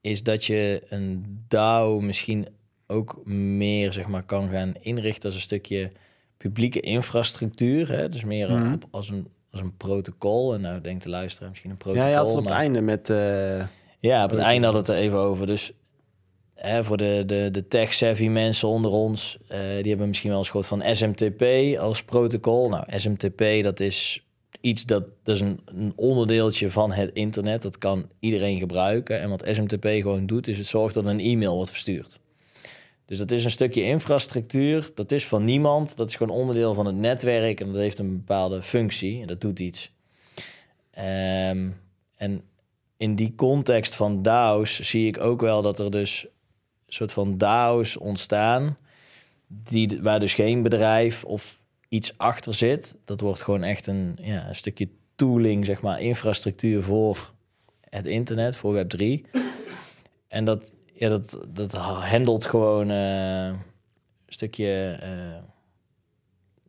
is 0.00 0.22
dat 0.22 0.44
je 0.44 0.82
een 0.88 1.44
DAO 1.48 2.00
misschien 2.00 2.48
ook 2.86 3.26
meer 3.26 3.92
zeg 3.92 4.06
maar, 4.06 4.22
kan 4.22 4.48
gaan 4.50 4.74
inrichten 4.80 5.24
als 5.24 5.34
een 5.34 5.40
stukje 5.40 5.90
publieke 6.36 6.80
infrastructuur. 6.80 7.88
Hè? 7.92 8.08
Dus 8.08 8.24
meer 8.24 8.50
Mhm. 8.50 8.72
op, 8.72 8.84
als, 8.90 9.08
een, 9.08 9.26
als 9.50 9.60
een 9.60 9.76
protocol. 9.76 10.54
En 10.54 10.60
nou 10.60 10.80
denkt 10.80 11.02
de 11.02 11.10
luisteraar 11.10 11.48
misschien 11.48 11.70
een 11.70 11.76
protocol. 11.76 12.04
Ja, 12.06 12.10
je 12.12 12.16
had 12.18 12.28
het 12.28 12.36
op 12.36 12.44
het 12.44 12.52
einde 12.52 12.80
met... 12.80 13.10
eh, 13.10 13.64
ja, 14.00 14.24
op 14.24 14.30
het 14.30 14.38
einde 14.38 14.66
hadden 14.66 14.84
we 14.84 14.92
het 14.92 15.00
er 15.00 15.06
even 15.06 15.18
over. 15.18 15.46
Dus 15.46 15.72
hè, 16.54 16.84
voor 16.84 16.96
de, 16.96 17.22
de, 17.26 17.48
de 17.52 17.68
tech-savvy 17.68 18.28
mensen 18.28 18.68
onder 18.68 18.90
ons, 18.90 19.38
eh, 19.48 19.58
die 19.58 19.88
hebben 19.88 20.08
misschien 20.08 20.30
wel 20.30 20.38
eens 20.38 20.48
gehoord 20.50 20.66
van 20.68 20.82
SMTP 20.94 21.42
als 21.78 22.02
protocol. 22.04 22.68
Nou, 22.68 22.84
SMTP, 22.96 23.62
dat 23.62 23.80
is 23.80 24.24
iets 24.60 24.84
dat, 24.86 25.04
dat 25.22 25.34
is 25.34 25.40
een, 25.40 25.60
een 25.64 25.92
onderdeeltje 25.96 26.70
van 26.70 26.92
het 26.92 27.10
internet. 27.12 27.62
Dat 27.62 27.78
kan 27.78 28.08
iedereen 28.20 28.58
gebruiken. 28.58 29.20
En 29.20 29.28
wat 29.30 29.48
SMTP 29.52 29.84
gewoon 29.86 30.26
doet, 30.26 30.48
is 30.48 30.58
het 30.58 30.66
zorgt 30.66 30.94
dat 30.94 31.04
een 31.04 31.20
e-mail 31.20 31.54
wordt 31.54 31.70
verstuurd. 31.70 32.18
Dus 33.06 33.18
dat 33.18 33.30
is 33.30 33.44
een 33.44 33.50
stukje 33.50 33.82
infrastructuur. 33.82 34.90
Dat 34.94 35.10
is 35.10 35.26
van 35.26 35.44
niemand. 35.44 35.96
Dat 35.96 36.08
is 36.08 36.16
gewoon 36.16 36.36
onderdeel 36.36 36.74
van 36.74 36.86
het 36.86 36.96
netwerk. 36.96 37.60
En 37.60 37.66
dat 37.66 37.76
heeft 37.76 37.98
een 37.98 38.16
bepaalde 38.16 38.62
functie. 38.62 39.20
En 39.20 39.26
dat 39.26 39.40
doet 39.40 39.58
iets. 39.58 39.92
Ehm, 40.90 41.68
en 42.16 42.42
in 42.96 43.14
die 43.14 43.34
context 43.34 43.94
van 43.94 44.22
DAO's 44.22 44.80
zie 44.80 45.06
ik 45.06 45.20
ook 45.20 45.40
wel 45.40 45.62
dat 45.62 45.78
er 45.78 45.90
dus 45.90 46.26
een 46.86 46.92
soort 46.92 47.12
van 47.12 47.38
DAO's 47.38 48.00
ontstaan, 48.00 48.76
die, 49.46 50.02
waar 50.02 50.20
dus 50.20 50.34
geen 50.34 50.62
bedrijf 50.62 51.24
of 51.24 51.62
iets 51.88 52.18
achter 52.18 52.54
zit. 52.54 52.96
Dat 53.04 53.20
wordt 53.20 53.42
gewoon 53.42 53.62
echt 53.62 53.86
een, 53.86 54.18
ja, 54.20 54.48
een 54.48 54.54
stukje 54.54 54.88
tooling, 55.16 55.66
zeg 55.66 55.80
maar, 55.80 56.00
infrastructuur 56.00 56.82
voor 56.82 57.32
het 57.80 58.06
internet, 58.06 58.56
voor 58.56 58.84
Web3. 58.84 59.30
En 60.28 60.44
dat, 60.44 60.70
ja, 60.98 61.08
dat, 61.08 61.38
dat 61.48 61.72
handelt 61.72 62.44
gewoon 62.44 62.90
eh, 62.90 63.44
een 63.46 63.58
stukje 64.26 64.98
uh, 65.02 65.42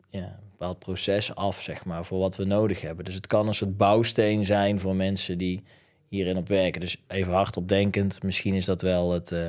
ja, 0.09 0.23
een 0.25 0.49
bepaald 0.51 0.79
proces 0.79 1.35
af, 1.35 1.61
zeg 1.61 1.85
maar, 1.85 2.05
voor 2.05 2.19
wat 2.19 2.35
we 2.35 2.43
nodig 2.43 2.81
hebben. 2.81 3.05
Dus 3.05 3.13
het 3.13 3.27
kan 3.27 3.47
een 3.47 3.53
soort 3.53 3.77
bouwsteen 3.77 4.45
zijn 4.45 4.79
voor 4.79 4.95
mensen 4.95 5.37
die 5.37 5.63
hierin 6.07 6.37
op 6.37 6.47
werken. 6.47 6.81
Dus 6.81 7.03
even 7.07 7.33
hardop 7.33 7.67
denkend, 7.69 8.23
misschien 8.23 8.53
is 8.53 8.65
dat 8.65 8.81
wel 8.81 9.11
het, 9.11 9.31
uh, 9.31 9.39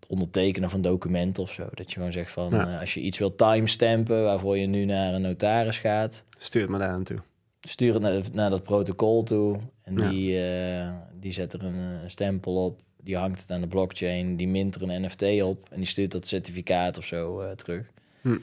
het 0.00 0.06
ondertekenen 0.08 0.70
van 0.70 0.80
documenten 0.80 1.42
of 1.42 1.52
zo. 1.52 1.66
Dat 1.74 1.88
je 1.88 1.94
gewoon 1.96 2.12
zegt 2.12 2.32
van, 2.32 2.50
Ja. 2.50 2.78
als 2.80 2.94
je 2.94 3.00
iets 3.00 3.18
wil 3.18 3.34
timestampen 3.34 4.22
waarvoor 4.24 4.58
je 4.58 4.66
nu 4.66 4.84
naar 4.84 5.14
een 5.14 5.22
notaris 5.22 5.78
gaat, 5.78 6.24
Stuur 6.38 6.60
het 6.62 6.70
maar 6.70 6.80
daar 6.80 6.92
naartoe. 6.96 7.18
stuur 7.60 7.92
het 7.92 8.02
naar, 8.02 8.20
naar 8.32 8.50
dat 8.50 8.62
protocol 8.62 9.22
toe. 9.22 9.58
En 9.82 9.96
Ja. 9.96 10.08
die, 10.08 10.44
eh, 10.46 10.90
die 11.20 11.32
zet 11.32 11.52
er 11.52 11.64
een, 11.64 11.80
eh, 12.02 12.08
stempel 12.08 12.64
op. 12.64 12.80
Die 13.04 13.16
hangt 13.16 13.40
het 13.40 13.50
aan 13.50 13.60
de 13.60 13.66
blockchain. 13.66 14.36
Die 14.36 14.48
mint 14.48 14.74
er 14.74 14.82
een 14.82 15.02
NFT 15.02 15.42
op. 15.42 15.66
En 15.70 15.76
die 15.76 15.86
stuurt 15.86 16.10
dat 16.12 16.26
certificaat 16.26 16.98
of 16.98 17.04
zo 17.04 17.40
eh, 17.40 17.50
terug. 17.50 17.86
Hm. 18.20 18.36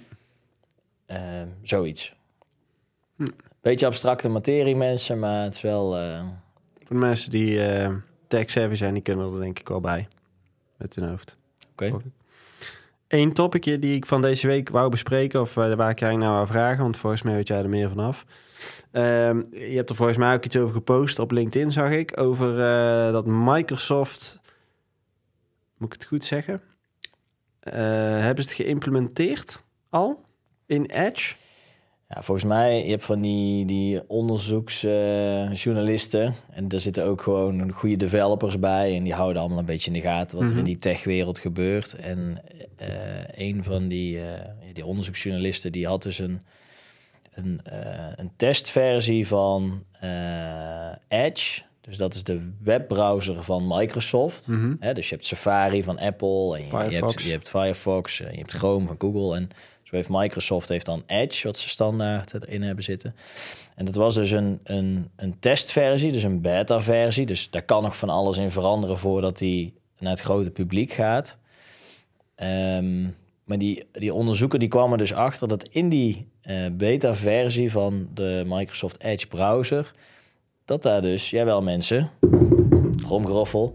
Eh, 1.06 1.18
zoiets. 1.62 2.14
Hm. 3.16 3.26
Beetje 3.62 3.86
abstracte 3.86 4.30
materie, 4.30 4.76
mensen. 4.76 5.20
Maar 5.20 5.44
het 5.44 5.56
is 5.56 5.62
wel... 5.62 5.98
eh, 5.98 6.20
Voor 6.78 6.96
de 7.00 7.06
mensen 7.06 7.32
die 7.32 7.64
eh 7.64 7.94
tech-savvy 8.28 8.76
zijn, 8.76 8.94
die 8.94 9.04
kunnen 9.04 9.34
er 9.34 9.40
denk 9.40 9.60
ik 9.60 9.68
wel 9.68 9.82
bij. 9.82 10.08
Met 10.78 10.96
hun 10.96 11.10
hoofd. 11.10 11.38
Oké. 11.72 11.92
Eén 13.08 13.34
topicje 13.34 13.80
die 13.80 13.96
ik 13.96 14.06
van 14.06 14.22
deze 14.22 14.48
week 14.48 14.70
wou 14.70 14.90
bespreken, 14.90 15.42
of 15.42 15.54
waar 15.54 15.72
ik 15.72 15.80
eigenlijk 15.80 16.18
naar 16.18 16.32
wou 16.32 16.48
vragen, 16.48 16.84
want 16.84 16.98
volgens 16.98 17.22
mij 17.22 17.34
weet 17.36 17.48
jij 17.48 17.58
er 17.58 17.70
meer 17.70 17.90
vanaf. 17.90 18.26
Ehm 18.92 19.42
je 19.52 19.76
hebt 19.76 19.90
er 19.90 19.96
volgens 19.96 20.18
mij 20.18 20.34
ook 20.34 20.46
iets 20.46 20.58
over 20.58 20.74
gepost 20.74 21.20
op 21.20 21.32
LinkedIn, 21.32 21.72
zag 21.72 21.90
ik, 21.92 22.20
over 22.20 22.56
dat 23.12 23.26
Microsoft, 23.26 24.40
moet 25.82 25.94
ik 25.94 26.00
het 26.00 26.10
goed 26.10 26.24
zeggen, 26.26 26.62
Eh, 27.60 27.74
hebben 28.20 28.44
ze 28.44 28.50
het 28.50 28.60
geïmplementeerd 28.62 29.62
al 29.90 30.24
in 30.66 30.86
Edge? 30.86 31.36
Ja, 32.08 32.22
volgens 32.22 32.46
mij, 32.48 32.84
je 32.86 32.90
hebt 32.92 33.04
van 33.04 33.22
die, 33.22 33.66
die 33.66 34.10
onderzoeksjournalisten. 34.10 36.36
en 36.52 36.68
daar 36.68 36.80
zitten 36.80 37.06
ook 37.06 37.22
gewoon 37.22 37.72
goede 37.72 37.96
developers 37.96 38.60
bij. 38.60 38.96
En 38.96 39.04
die 39.04 39.14
houden 39.14 39.40
allemaal 39.42 39.60
een 39.60 39.66
beetje 39.66 39.92
in 39.92 40.00
de 40.02 40.08
gaten 40.08 40.36
wat 40.38 40.44
er 40.46 40.50
Mhm. 40.50 40.60
in 40.60 40.64
die 40.66 40.80
techwereld 40.80 41.40
gebeurt. 41.40 41.94
En 41.96 42.42
eh, 42.78 43.24
een 43.48 43.64
van 43.64 43.88
die, 43.88 44.22
eh, 44.26 44.50
die 44.74 44.86
onderzoeksjournalisten, 44.86 45.72
die 45.72 45.88
had 45.88 46.04
dus 46.04 46.20
een, 46.20 46.42
een, 47.34 47.60
eh, 47.64 48.12
een 48.16 48.32
testversie 48.36 49.28
van 49.28 49.84
eh, 50.00 50.92
Edge. 51.08 51.62
Dus 51.82 51.98
dat 51.98 52.14
is 52.14 52.24
de 52.24 52.52
webbrowser 52.64 53.44
van 53.44 53.68
Microsoft. 53.68 54.48
Hè, 54.80 54.94
dus 54.94 55.10
je 55.10 55.16
hebt 55.16 55.28
Safari 55.28 55.84
van 55.84 56.00
Apple 56.00 56.58
en 56.58 56.66
je, 56.66 56.68
je, 56.68 56.76
hebt, 56.76 56.88
Firefox. 56.88 57.24
je 57.24 57.32
hebt 57.32 57.50
Firefox, 57.50 58.22
en 58.22 58.32
je 58.32 58.38
hebt 58.38 58.52
Chrome 58.52 58.88
van 58.88 58.96
Google. 59.00 59.36
En 59.36 59.50
zo 59.84 59.96
heeft 59.96 60.10
Microsoft 60.10 60.70
heeft 60.70 60.86
dan 60.86 61.04
Edge, 61.06 61.48
wat 61.48 61.58
ze 61.58 61.70
standaard 61.70 62.34
erin 62.34 62.62
hebben 62.62 62.84
zitten. 62.84 63.16
En 63.76 63.86
dat 63.86 63.96
was 63.96 64.16
dus 64.16 64.32
een, 64.32 64.60
een, 64.64 65.10
een 65.16 65.40
testversie, 65.40 66.12
dus 66.12 66.24
een 66.24 66.42
beta-versie. 66.42 67.26
Dus 67.26 67.50
daar 67.50 67.64
kan 67.64 67.84
nog 67.84 67.98
van 67.98 68.10
alles 68.10 68.38
in 68.38 68.52
veranderen 68.52 68.98
voordat 68.98 69.38
die 69.38 69.74
naar 70.00 70.12
het 70.12 70.22
grote 70.22 70.52
publiek 70.52 70.92
gaat. 70.92 71.38
Ehm, 72.36 73.04
maar 73.44 73.58
die, 73.58 73.84
die 73.92 74.14
onderzoeker 74.14 74.60
die 74.60 74.68
kwam 74.68 74.92
er 74.92 74.98
dus 74.98 75.14
achter 75.14 75.48
dat 75.48 75.68
in 75.68 75.90
die 75.90 76.28
eh, 76.42 76.66
beta-versie 76.72 77.72
van 77.72 78.10
de 78.14 78.44
Microsoft 78.46 79.04
Edge 79.04 79.28
browser, 79.28 79.92
dat 80.66 80.82
daar 80.82 81.02
dus, 81.02 81.30
jawel 81.30 81.62
mensen, 81.62 82.10
gromgeroffel, 83.04 83.74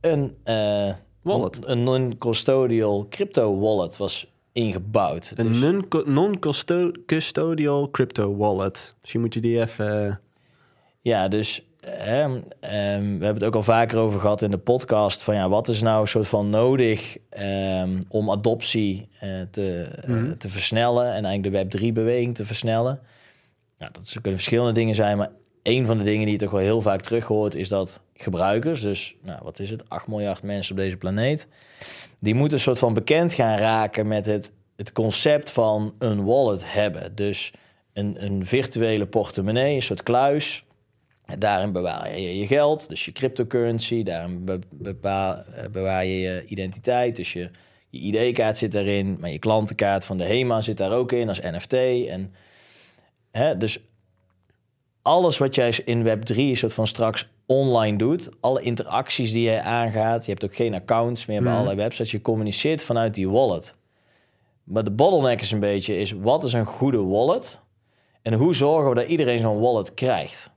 een, 0.00 0.36
eh, 0.44 0.92
Wallet. 1.22 1.60
een 1.66 1.82
non-custodial 1.82 3.06
crypto 3.10 3.58
wallet 3.58 3.96
was 3.96 4.32
ingebouwd. 4.52 5.32
Een 5.36 5.46
Dus- 5.46 5.60
non- 5.60 5.86
non-custodial 6.06 7.90
crypto 7.90 8.36
wallet. 8.36 8.94
Misschien 9.00 9.20
moet 9.20 9.34
je 9.34 9.40
die 9.40 9.60
even... 9.60 10.06
eh, 10.08 10.14
Ja, 11.00 11.28
dus 11.28 11.64
ehm, 11.80 12.40
ehm, 12.60 13.02
we 13.18 13.24
hebben 13.24 13.34
het 13.34 13.44
ook 13.44 13.54
al 13.54 13.62
vaker 13.62 13.98
over 13.98 14.20
gehad 14.20 14.42
in 14.42 14.50
de 14.50 14.58
podcast. 14.58 15.22
Van 15.22 15.34
ja, 15.34 15.48
wat 15.48 15.68
is 15.68 15.82
nou 15.82 16.00
een 16.00 16.06
soort 16.08 16.28
van 16.28 16.50
nodig 16.50 17.16
ehm, 17.30 17.98
om 18.08 18.30
adoptie 18.30 19.08
eh, 19.20 19.30
te, 19.50 19.82
eh, 19.82 20.08
Mhm. 20.08 20.36
te 20.36 20.48
versnellen 20.48 21.12
en 21.12 21.24
eigenlijk 21.24 21.70
de 21.70 21.78
Web3-beweging 21.78 22.34
te 22.34 22.44
versnellen? 22.46 23.00
Nou, 23.78 23.92
dat 23.92 24.10
kunnen 24.12 24.32
verschillende 24.32 24.72
dingen 24.72 24.94
zijn, 24.94 25.16
maar 25.16 25.30
een 25.66 25.86
van 25.86 25.98
de 25.98 26.04
dingen 26.04 26.24
die 26.24 26.32
je 26.32 26.40
toch 26.40 26.50
wel 26.50 26.60
heel 26.60 26.80
vaak 26.80 27.00
terug 27.00 27.26
hoort, 27.26 27.54
is 27.54 27.68
dat 27.68 28.00
gebruikers, 28.14 28.80
dus 28.80 29.16
nou, 29.22 29.40
wat 29.42 29.58
is 29.58 29.70
het, 29.70 29.88
8 29.88 30.06
miljard 30.06 30.42
mensen 30.42 30.72
op 30.72 30.80
deze 30.80 30.96
planeet, 30.96 31.48
die 32.18 32.34
moeten 32.34 32.56
een 32.56 32.62
soort 32.64 32.78
van 32.78 32.94
bekend 32.94 33.32
gaan 33.32 33.58
raken 33.58 34.06
met 34.06 34.26
het, 34.26 34.52
het 34.76 34.92
concept 34.92 35.50
van 35.50 35.94
een 35.98 36.24
wallet 36.24 36.72
hebben. 36.72 37.14
Dus 37.14 37.52
een, 37.92 38.24
een 38.24 38.46
virtuele 38.46 39.06
portemonnee, 39.06 39.74
een 39.74 39.82
soort 39.82 40.02
kluis. 40.02 40.64
Daarin 41.38 41.72
bewaar 41.72 42.18
je 42.18 42.38
je 42.38 42.46
geld, 42.46 42.88
dus 42.88 43.04
je 43.04 43.12
cryptocurrency. 43.12 44.02
Daarin 44.02 44.48
eh, 45.02 45.32
bewaar 45.70 46.04
je 46.04 46.20
je 46.20 46.44
identiteit, 46.44 47.16
dus 47.16 47.32
je, 47.32 47.50
je 47.88 47.98
ID-kaart 47.98 48.58
zit 48.58 48.72
daarin. 48.72 49.16
Maar 49.20 49.30
je 49.30 49.38
klantenkaart 49.38 50.04
van 50.04 50.18
de 50.18 50.24
HEMA 50.24 50.60
zit 50.60 50.76
daar 50.76 50.92
ook 50.92 51.12
in 51.12 51.28
als 51.28 51.40
NFT. 51.40 51.72
En, 51.72 52.34
hè, 53.30 53.56
dus 53.56 53.80
alles 55.06 55.38
wat 55.38 55.54
jij 55.54 55.78
in 55.84 56.04
Web3 56.04 56.34
soort 56.52 56.74
van 56.74 56.86
straks 56.86 57.28
online 57.46 57.98
doet, 57.98 58.28
alle 58.40 58.62
interacties 58.62 59.32
die 59.32 59.42
jij 59.42 59.60
aangaat, 59.60 60.24
je 60.24 60.30
hebt 60.30 60.44
ook 60.44 60.54
geen 60.54 60.74
accounts 60.74 61.26
meer 61.26 61.38
bij 61.42 61.46
Mhm. 61.50 61.54
allerlei 61.60 61.76
websites, 61.82 62.10
je 62.10 62.22
communiceert 62.22 62.84
vanuit 62.84 63.14
die 63.14 63.28
wallet. 63.30 63.76
Maar 64.64 64.84
de 64.84 64.90
bottleneck 64.90 65.40
is 65.40 65.50
een 65.50 65.60
beetje, 65.60 65.98
is 65.98 66.12
wat 66.12 66.44
is 66.44 66.52
een 66.52 66.64
goede 66.64 67.02
wallet? 67.02 67.60
En 68.22 68.32
hoe 68.32 68.54
zorgen 68.54 68.88
we 68.88 68.94
dat 68.94 69.06
iedereen 69.06 69.38
zo'n 69.38 69.60
wallet 69.60 69.94
krijgt? 69.94 70.50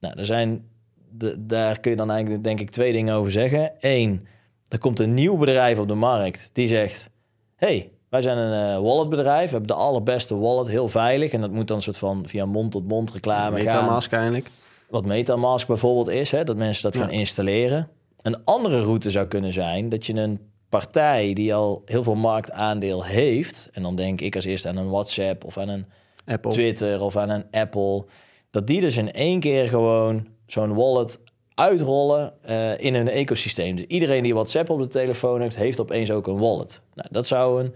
Nou, 0.00 0.18
er 0.18 0.26
zijn, 0.26 0.68
de, 1.10 1.46
daar 1.46 1.80
kun 1.80 1.90
je 1.90 1.96
dan 1.96 2.10
eigenlijk 2.10 2.44
denk 2.44 2.60
ik 2.60 2.70
twee 2.70 2.92
dingen 2.92 3.14
over 3.14 3.32
zeggen. 3.32 3.72
Eén, 3.78 4.26
er 4.68 4.78
komt 4.78 4.98
een 4.98 5.14
nieuw 5.14 5.36
bedrijf 5.36 5.78
op 5.78 5.88
de 5.88 5.94
markt 5.94 6.50
die 6.52 6.66
zegt, 6.66 7.10
hey, 7.56 7.90
wij 8.10 8.20
zijn 8.20 8.38
een 8.38 8.74
eh, 8.74 8.82
walletbedrijf, 8.82 9.44
we 9.44 9.50
hebben 9.56 9.76
de 9.76 9.82
allerbeste 9.82 10.38
wallet, 10.38 10.68
heel 10.68 10.88
veilig. 10.88 11.32
En 11.32 11.40
dat 11.40 11.50
moet 11.50 11.68
dan 11.68 11.76
een 11.76 11.82
soort 11.82 11.98
van 11.98 12.22
via 12.26 12.44
mond-tot-mond 12.44 13.12
reclame 13.12 13.42
gaan. 13.42 13.52
Metamask 13.64 14.12
eigenlijk. 14.12 14.50
Wat 14.88 15.04
Metamask 15.04 15.66
bijvoorbeeld 15.66 16.08
is, 16.08 16.30
hè, 16.30 16.44
dat 16.44 16.56
mensen 16.56 16.82
dat 16.82 16.94
Ja. 16.94 17.00
gaan 17.00 17.10
installeren. 17.10 17.88
Een 18.22 18.44
andere 18.44 18.80
route 18.80 19.10
zou 19.10 19.26
kunnen 19.26 19.52
zijn 19.52 19.88
dat 19.88 20.06
je 20.06 20.14
een 20.14 20.40
partij 20.68 21.32
die 21.32 21.54
al 21.54 21.82
heel 21.84 22.02
veel 22.02 22.14
marktaandeel 22.14 23.04
heeft, 23.04 23.68
en 23.72 23.82
dan 23.82 23.94
denk 23.94 24.20
ik 24.20 24.34
als 24.34 24.44
eerste 24.44 24.68
aan 24.68 24.76
een 24.76 24.90
WhatsApp 24.90 25.44
of 25.44 25.58
aan 25.58 25.68
een 25.68 25.86
Apple. 26.26 26.50
Twitter 26.50 27.02
of 27.02 27.16
aan 27.16 27.30
een 27.30 27.44
Apple, 27.50 28.04
dat 28.50 28.66
die 28.66 28.80
dus 28.80 28.96
in 28.96 29.12
één 29.12 29.40
keer 29.40 29.68
gewoon 29.68 30.26
zo'n 30.46 30.74
wallet 30.74 31.20
uitrollen 31.60 32.32
eh, 32.42 32.78
in 32.78 32.94
een 32.94 33.08
ecosysteem. 33.08 33.76
Dus 33.76 33.84
iedereen 33.84 34.22
die 34.22 34.34
WhatsApp 34.34 34.70
op 34.70 34.80
de 34.80 34.86
telefoon 34.86 35.40
heeft, 35.40 35.56
heeft 35.56 35.80
opeens 35.80 36.10
ook 36.10 36.26
een 36.26 36.38
wallet. 36.38 36.82
Nou, 36.94 37.08
dat 37.10 37.26
zou 37.26 37.64
een 37.64 37.74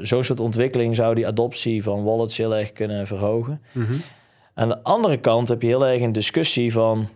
zo'n 0.00 0.24
soort 0.24 0.40
ontwikkeling 0.40 0.96
zou 0.96 1.14
die 1.14 1.26
adoptie 1.26 1.82
van 1.82 2.04
wallets 2.04 2.36
heel 2.36 2.56
erg 2.56 2.72
kunnen 2.72 3.06
verhogen. 3.06 3.62
Mhm. 3.72 3.94
Aan 4.54 4.68
de 4.68 4.82
andere 4.82 5.16
kant 5.16 5.48
heb 5.48 5.62
je 5.62 5.68
heel 5.68 5.86
erg 5.86 6.02
een 6.02 6.12
discussie 6.12 6.72
van... 6.72 7.08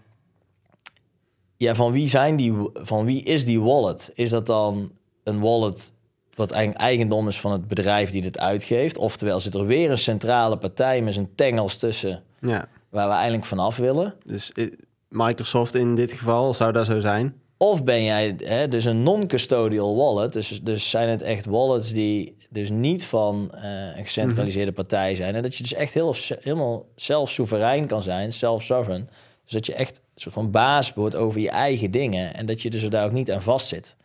Ja, 1.57 1.75
van 1.75 1.93
wie, 1.93 2.09
zijn 2.09 2.37
die, 2.37 2.55
van 2.73 3.05
wie 3.05 3.23
is 3.23 3.45
die 3.45 3.61
wallet? 3.61 4.11
Is 4.15 4.31
dat 4.31 4.47
dan 4.47 4.93
een 5.25 5.41
wallet 5.41 5.93
wat 6.35 6.51
eigenlijk 6.51 6.83
eigendom 6.83 7.29
is 7.29 7.41
van 7.41 7.53
het 7.53 7.69
bedrijf 7.69 8.11
die 8.11 8.23
dit 8.23 8.39
uitgeeft? 8.39 8.99
Oftewel 8.99 9.41
zit 9.41 9.55
er 9.55 9.67
weer 9.67 9.91
een 9.91 9.99
centrale 9.99 10.59
partij 10.59 11.03
met 11.03 11.15
zijn 11.15 11.35
tengels 11.35 11.79
tussen... 11.79 12.23
Ja, 12.41 12.69
waar 12.89 13.09
we 13.09 13.15
eigenlijk 13.15 13.45
vanaf 13.45 13.77
willen? 13.77 14.15
dus 14.25 14.53
eh, 14.53 14.73
Microsoft 15.11 15.75
in 15.75 15.95
dit 15.95 16.13
geval 16.13 16.55
zou 16.55 16.73
dat 16.73 16.87
zo 16.87 17.01
zijn. 17.01 17.41
Of 17.57 17.85
ben 17.85 18.05
jij 18.05 18.35
hè, 18.45 18.69
dus 18.69 18.85
een 18.85 19.03
non-custodial 19.03 19.97
wallet? 19.97 20.33
Dus, 20.33 20.61
dus 20.63 20.91
zijn 20.91 21.09
het 21.09 21.23
echt 21.23 21.45
wallets 21.45 21.93
die 21.93 22.37
dus 22.51 22.71
niet 22.71 23.05
van 23.05 23.51
eh, 23.51 23.97
een 23.97 24.05
gecentraliseerde 24.05 24.73
partij 24.73 25.15
zijn. 25.15 25.35
En 25.35 25.43
dat 25.43 25.57
je 25.57 25.63
dus 25.63 25.75
echt 25.75 25.95
heel, 25.95 26.15
helemaal 26.41 26.87
zelf-soeverein 26.95 27.87
kan 27.87 28.03
zijn, 28.03 28.33
self-sovereign. 28.33 29.09
Dus 29.45 29.53
dat 29.53 29.67
je 29.67 29.75
echt 29.75 29.97
een 29.97 30.21
soort 30.21 30.35
van 30.35 30.51
baas 30.51 30.95
wordt 30.95 31.15
over 31.15 31.41
je 31.41 31.51
eigen 31.51 31.91
dingen. 31.91 32.35
En 32.35 32.47
dat 32.47 32.63
je 32.63 32.71
dus 32.71 32.83
er 32.83 32.91
daar 32.91 33.05
ook 33.05 33.13
niet 33.13 33.33
aan 33.33 33.43
vastzit. 33.43 33.97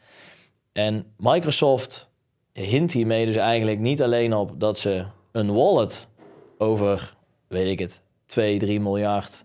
En 0.71 1.05
Microsoft 1.17 2.09
hint 2.53 2.91
hiermee 2.91 3.25
dus 3.25 3.35
eigenlijk 3.35 3.79
niet 3.79 4.01
alleen 4.01 4.33
op 4.33 4.59
dat 4.59 4.79
ze 4.79 5.05
een 5.31 5.53
wallet 5.53 6.07
over, 6.57 7.15
weet 7.47 7.67
ik 7.67 7.79
het, 7.79 8.01
2, 8.25 8.59
3 8.59 8.79
miljard 8.79 9.44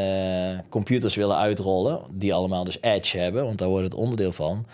eh, 0.00 0.58
computers 0.68 1.14
willen 1.14 1.36
uitrollen, 1.36 2.00
die 2.10 2.34
allemaal 2.34 2.64
dus 2.64 2.78
Edge 2.80 3.18
hebben, 3.18 3.44
want 3.44 3.58
daar 3.58 3.68
wordt 3.68 3.84
het 3.84 3.94
onderdeel 3.94 4.32
van. 4.32 4.64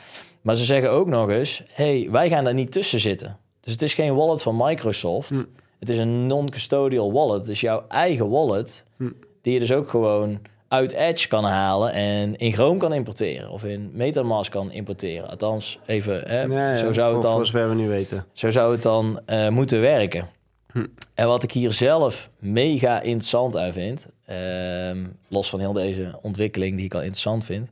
Maar 0.42 0.54
ze 0.54 0.64
zeggen 0.64 0.90
ook 0.90 1.06
nog 1.08 1.28
eens, 1.30 1.62
hey, 1.72 2.08
wij 2.10 2.28
gaan 2.28 2.44
daar 2.44 2.54
niet 2.54 2.72
tussen 2.72 3.00
zitten. 3.00 3.36
Dus 3.60 3.72
het 3.72 3.82
is 3.82 3.94
geen 3.94 4.14
wallet 4.14 4.42
van 4.42 4.56
Microsoft. 4.56 5.28
Hm. 5.28 5.42
Het 5.78 5.88
is 5.88 5.98
een 5.98 6.26
non-custodial 6.26 7.12
wallet. 7.12 7.40
Het 7.40 7.48
is 7.48 7.60
jouw 7.60 7.84
eigen 7.88 8.28
wallet, 8.28 8.86
Hm. 8.96 9.10
die 9.42 9.52
je 9.52 9.58
dus 9.58 9.72
ook 9.72 9.88
gewoon 9.88 10.40
uit 10.68 10.92
Edge 10.92 11.28
kan 11.28 11.44
halen 11.44 11.92
en 11.92 12.36
in 12.36 12.52
Chrome 12.52 12.78
kan 12.78 12.92
importeren 12.92 13.50
of 13.50 13.64
in 13.64 13.90
MetaMask 13.92 14.52
kan 14.52 14.70
importeren. 14.72 15.28
Althans, 15.30 15.78
even, 15.86 16.22
hè, 16.28 16.42
Ja, 16.42 16.70
ja, 16.70 16.74
zo 16.76 16.92
zou 16.92 17.06
voor, 17.22 17.40
het 17.40 17.52
dan 17.52 17.68
we 17.68 17.74
nu 17.74 17.88
weten. 17.88 18.26
zo 18.32 18.50
zou 18.50 18.72
het 18.72 18.82
dan 18.82 19.20
eh, 19.26 19.48
moeten 19.48 19.80
werken. 19.80 20.28
Hm. 20.72 20.86
En 21.14 21.26
wat 21.26 21.42
ik 21.42 21.52
hier 21.52 21.72
zelf 21.72 22.30
mega 22.38 23.00
interessant 23.00 23.56
aan 23.56 23.72
vind, 23.72 24.06
ehm, 24.26 25.06
los 25.28 25.50
van 25.50 25.60
heel 25.60 25.72
deze 25.72 26.18
ontwikkeling 26.22 26.76
die 26.76 26.84
ik 26.84 26.94
al 26.94 27.00
interessant 27.00 27.44
vind, 27.44 27.68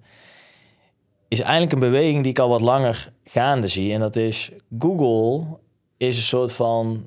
is 1.28 1.40
eigenlijk 1.40 1.72
een 1.72 1.78
beweging 1.78 2.22
die 2.22 2.32
ik 2.32 2.38
al 2.38 2.48
wat 2.48 2.60
langer 2.60 3.12
gaande 3.24 3.66
zie. 3.66 3.92
En 3.92 4.00
dat 4.00 4.16
is 4.16 4.50
Google 4.78 5.58
is 5.96 6.16
een 6.16 6.22
soort 6.22 6.52
van, 6.52 7.06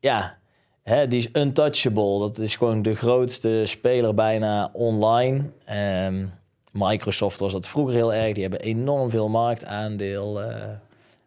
ja, 0.00 0.38
hè, 0.82 1.08
die 1.08 1.18
is 1.18 1.28
untouchable. 1.32 2.18
Dat 2.18 2.38
is 2.38 2.56
gewoon 2.56 2.82
de 2.82 2.94
grootste 2.94 3.62
speler 3.64 4.14
bijna 4.14 4.70
online. 4.72 5.42
Ehm, 5.64 6.26
Microsoft 6.72 7.38
was 7.38 7.52
dat 7.52 7.68
vroeger 7.68 7.94
heel 7.94 8.14
erg. 8.14 8.32
Die 8.32 8.42
hebben 8.42 8.60
enorm 8.60 9.10
veel 9.10 9.28
marktaandeel 9.28 10.42
eh, 10.42 10.68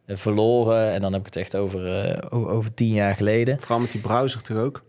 verloren. 0.07 0.91
En 0.91 1.01
dan 1.01 1.11
heb 1.11 1.19
ik 1.21 1.25
het 1.25 1.35
echt 1.35 1.55
over, 1.55 2.01
eh, 2.05 2.17
over 2.31 2.73
tien 2.73 2.93
jaar 2.93 3.15
geleden. 3.15 3.59
Vooral 3.59 3.79
met 3.79 3.91
die 3.91 4.01
browser 4.01 4.41
toch 4.41 4.57
ook? 4.57 4.83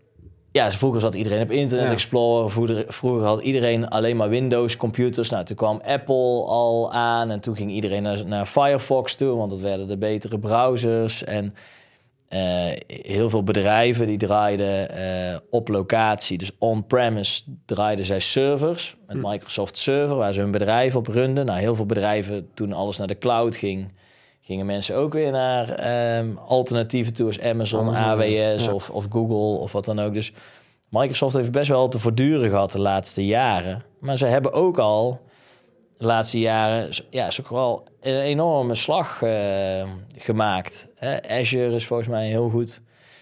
Ja, 0.51 0.69
vroeger 0.71 1.01
zat 1.01 1.15
iedereen 1.15 1.41
op 1.41 1.51
Internet 1.51 1.85
Ja. 1.85 1.91
Explorer. 1.91 2.49
Vroeger, 2.51 2.83
vroeger 2.87 3.25
had 3.25 3.41
iedereen 3.41 3.87
alleen 3.87 4.17
maar 4.17 4.29
Windows 4.29 4.77
computers. 4.77 5.29
Nou, 5.29 5.43
toen 5.43 5.55
kwam 5.55 5.81
Apple 5.85 6.43
al 6.45 6.93
aan 6.93 7.29
en 7.31 7.39
toen 7.41 7.55
ging 7.55 7.71
iedereen 7.71 8.03
naar, 8.03 8.25
naar 8.25 8.45
Firefox 8.45 9.15
toe, 9.15 9.35
want 9.37 9.49
dat 9.49 9.59
werden 9.59 9.87
de 9.87 9.97
betere 9.97 10.39
browsers. 10.39 11.23
En 11.23 11.55
eh, 12.27 12.65
heel 12.87 13.29
veel 13.29 13.43
bedrijven 13.43 14.07
die 14.07 14.17
draaiden 14.17 14.89
eh, 14.89 15.37
op 15.49 15.67
locatie, 15.67 16.37
dus 16.37 16.51
on-premise 16.59 17.41
draaiden 17.65 18.05
zij 18.05 18.19
servers. 18.19 18.95
Met 19.07 19.17
Hm. 19.17 19.27
Microsoft 19.29 19.77
Server, 19.77 20.15
waar 20.15 20.33
ze 20.33 20.41
hun 20.41 20.51
bedrijf 20.51 20.95
op 20.95 21.07
runden. 21.07 21.45
Nou, 21.45 21.59
heel 21.59 21.75
veel 21.75 21.85
bedrijven, 21.85 22.47
toen 22.53 22.73
alles 22.73 22.97
naar 22.97 23.07
de 23.07 23.17
cloud 23.17 23.55
ging, 23.55 23.93
gingen 24.45 24.65
mensen 24.65 24.95
ook 24.95 25.13
weer 25.13 25.31
naar 25.31 25.69
ehm, 25.69 26.35
alternatieven 26.35 27.13
toe 27.13 27.27
als 27.27 27.41
Amazon, 27.41 27.95
AWS 27.95 28.65
ja. 28.65 28.73
of, 28.73 28.89
of 28.89 29.05
Google 29.09 29.59
of 29.59 29.71
wat 29.71 29.85
dan 29.85 29.99
ook. 29.99 30.13
Dus 30.13 30.33
Microsoft 30.89 31.35
heeft 31.35 31.51
best 31.51 31.69
wel 31.69 31.87
te 31.87 31.99
voortduren 31.99 32.49
gehad 32.49 32.71
de 32.71 32.79
laatste 32.79 33.25
jaren. 33.25 33.83
Maar 33.99 34.17
ze 34.17 34.25
hebben 34.25 34.53
ook 34.53 34.77
al 34.77 35.19
de 35.97 36.05
laatste 36.05 36.39
jaren 36.39 36.89
ja, 37.09 37.27
is 37.27 37.41
ook 37.41 37.49
wel 37.49 37.87
een 38.01 38.19
enorme 38.19 38.75
slag 38.75 39.21
eh, 39.21 39.87
gemaakt. 40.17 40.87
Hè? 40.95 41.29
Azure 41.29 41.75
is 41.75 41.85
volgens 41.85 42.09
mij 42.09 42.23
een 42.23 42.29
heel 42.29 42.49
goed 42.49 42.81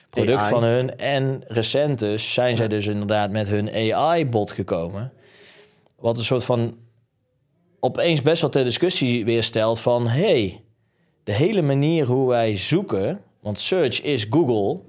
product 0.10 0.42
AI. 0.42 0.50
van 0.50 0.64
hun. 0.64 0.98
En 0.98 1.44
recent 1.48 2.00
dus 2.00 2.34
zijn 2.34 2.56
zij 2.56 2.68
dus 2.68 2.88
inderdaad 2.88 3.32
met 3.32 3.48
hun 3.48 3.94
AI-bot 3.94 4.52
gekomen. 4.52 5.14
Wat 6.00 6.18
een 6.18 6.24
soort 6.24 6.44
van 6.44 6.78
opeens 7.80 8.22
best 8.22 8.42
wel 8.42 8.50
ter 8.50 8.64
discussie 8.64 9.26
weer 9.26 9.44
stelt 9.44 9.80
van... 9.80 10.08
hey, 10.08 10.63
de 11.24 11.32
hele 11.34 11.62
manier 11.62 12.06
hoe 12.06 12.28
wij 12.28 12.56
zoeken... 12.56 13.22
want 13.40 13.60
search 13.60 14.02
is 14.02 14.28
Google 14.30 14.80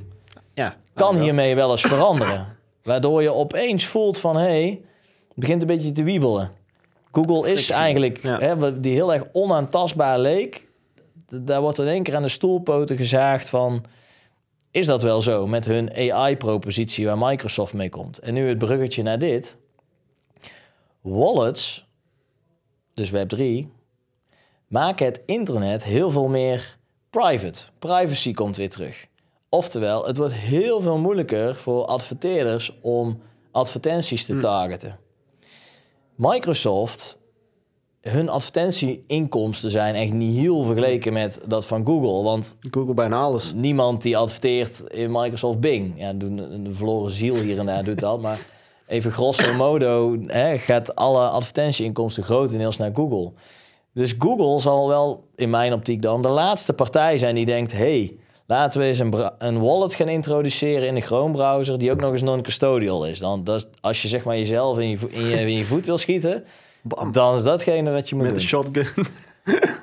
Ja. 0.54 0.76
kan 0.94 1.20
hiermee 1.20 1.54
wel 1.54 1.70
eens 1.70 1.82
veranderen. 1.82 2.46
Waardoor 2.82 3.22
je 3.22 3.32
opeens 3.32 3.84
voelt 3.84 4.18
van, 4.18 4.36
hé, 4.36 4.42
hey, 4.42 4.80
het 5.28 5.36
begint 5.36 5.60
een 5.60 5.66
beetje 5.66 5.92
te 5.92 6.02
wiebelen. 6.02 6.50
Google 7.12 7.52
is 7.52 7.70
eigenlijk, 7.70 8.22
ja. 8.22 8.38
hè, 8.38 8.80
die 8.80 8.94
heel 8.94 9.12
erg 9.12 9.24
onaantastbaar 9.32 10.18
leek, 10.18 10.66
daar 11.28 11.60
wordt 11.60 11.78
in 11.78 11.86
één 11.86 12.02
keer 12.02 12.16
aan 12.16 12.22
de 12.22 12.28
stoelpoten 12.28 12.96
gezaagd 12.96 13.48
van, 13.48 13.84
is 14.70 14.86
dat 14.86 15.02
wel 15.02 15.22
zo 15.22 15.46
met 15.46 15.64
hun 15.64 15.90
AI-propositie 15.96 17.06
waar 17.06 17.18
Microsoft 17.18 17.74
mee 17.74 17.88
komt? 17.88 18.18
En 18.18 18.34
nu 18.34 18.48
het 18.48 18.58
bruggetje 18.58 19.02
naar 19.02 19.18
dit. 19.18 19.56
Wallets, 21.00 21.86
dus 22.94 23.10
Web3, 23.10 23.68
maken 24.74 25.06
het 25.06 25.20
internet 25.26 25.84
heel 25.84 26.10
veel 26.10 26.28
meer 26.28 26.78
private. 27.10 27.62
Privacy 27.78 28.32
komt 28.32 28.56
weer 28.56 28.70
terug. 28.70 29.06
Oftewel, 29.48 30.06
het 30.06 30.16
wordt 30.16 30.32
heel 30.32 30.80
veel 30.80 30.98
moeilijker 30.98 31.54
voor 31.54 31.84
adverteerders 31.84 32.78
om 32.82 33.20
advertenties 33.50 34.24
te 34.24 34.32
Hmm. 34.32 34.40
targeten. 34.40 34.98
Microsoft, 36.14 37.18
hun 38.00 38.28
advertentieinkomsten 38.28 39.70
zijn 39.70 39.94
echt 39.94 40.12
niet 40.12 40.36
heel 40.36 40.64
vergeleken 40.64 41.12
met 41.12 41.40
dat 41.46 41.66
van 41.66 41.86
Google. 41.86 42.22
Want 42.22 42.56
Google 42.70 42.94
bijna 42.94 43.20
alles. 43.20 43.52
niemand 43.52 44.02
die 44.02 44.16
adverteert 44.16 44.80
in 44.80 45.10
Microsoft 45.10 45.60
Bing. 45.60 45.94
Ja, 45.96 46.12
doen 46.12 46.38
een 46.38 46.64
een 46.64 46.74
verloren 46.74 47.10
ziel 47.10 47.34
hier 47.34 47.58
en 47.58 47.66
daar 47.66 47.84
doet 47.84 48.00
dat. 48.00 48.20
Maar 48.20 48.46
even 48.86 49.12
grosso 49.12 49.54
modo 49.54 50.16
hè, 50.26 50.58
gaat 50.58 50.94
alle 50.94 51.28
advertentieinkomsten 51.28 52.22
grotendeels 52.22 52.76
naar 52.76 52.94
Google. 52.94 53.32
Dus 53.94 54.14
Google 54.18 54.60
zal 54.60 54.88
wel, 54.88 55.28
in 55.34 55.50
mijn 55.50 55.72
optiek 55.72 56.02
dan, 56.02 56.22
de 56.22 56.28
laatste 56.28 56.72
partij 56.72 57.18
zijn 57.18 57.34
die 57.34 57.46
denkt... 57.46 57.72
hey, 57.72 58.16
laten 58.46 58.80
we 58.80 58.86
eens 58.86 58.98
een, 58.98 59.30
een 59.38 59.60
wallet 59.60 59.94
gaan 59.94 60.08
introduceren 60.08 60.88
in 60.88 60.94
de 60.94 61.00
Chrome-browser... 61.00 61.78
die 61.78 61.90
ook 61.90 62.00
nog 62.00 62.12
eens 62.12 62.22
non-custodial 62.22 63.06
is. 63.06 63.18
Dan, 63.18 63.44
dat 63.44 63.56
is, 63.56 63.66
als 63.80 64.02
je 64.02 64.08
zeg 64.08 64.24
maar 64.24 64.36
jezelf 64.36 64.78
in 64.78 64.88
je, 64.88 64.98
in 65.10 65.26
je, 65.26 65.36
in 65.36 65.56
je 65.56 65.64
voet 65.64 65.86
wil 65.86 65.98
schieten... 65.98 66.44
Bam. 66.82 67.12
dan 67.12 67.36
is 67.36 67.42
datgene 67.42 67.90
wat 67.90 68.08
je 68.08 68.14
moet 68.14 68.24
Met 68.24 68.34
doen. 68.34 68.42
een 68.42 68.48
shotgun. 68.48 68.86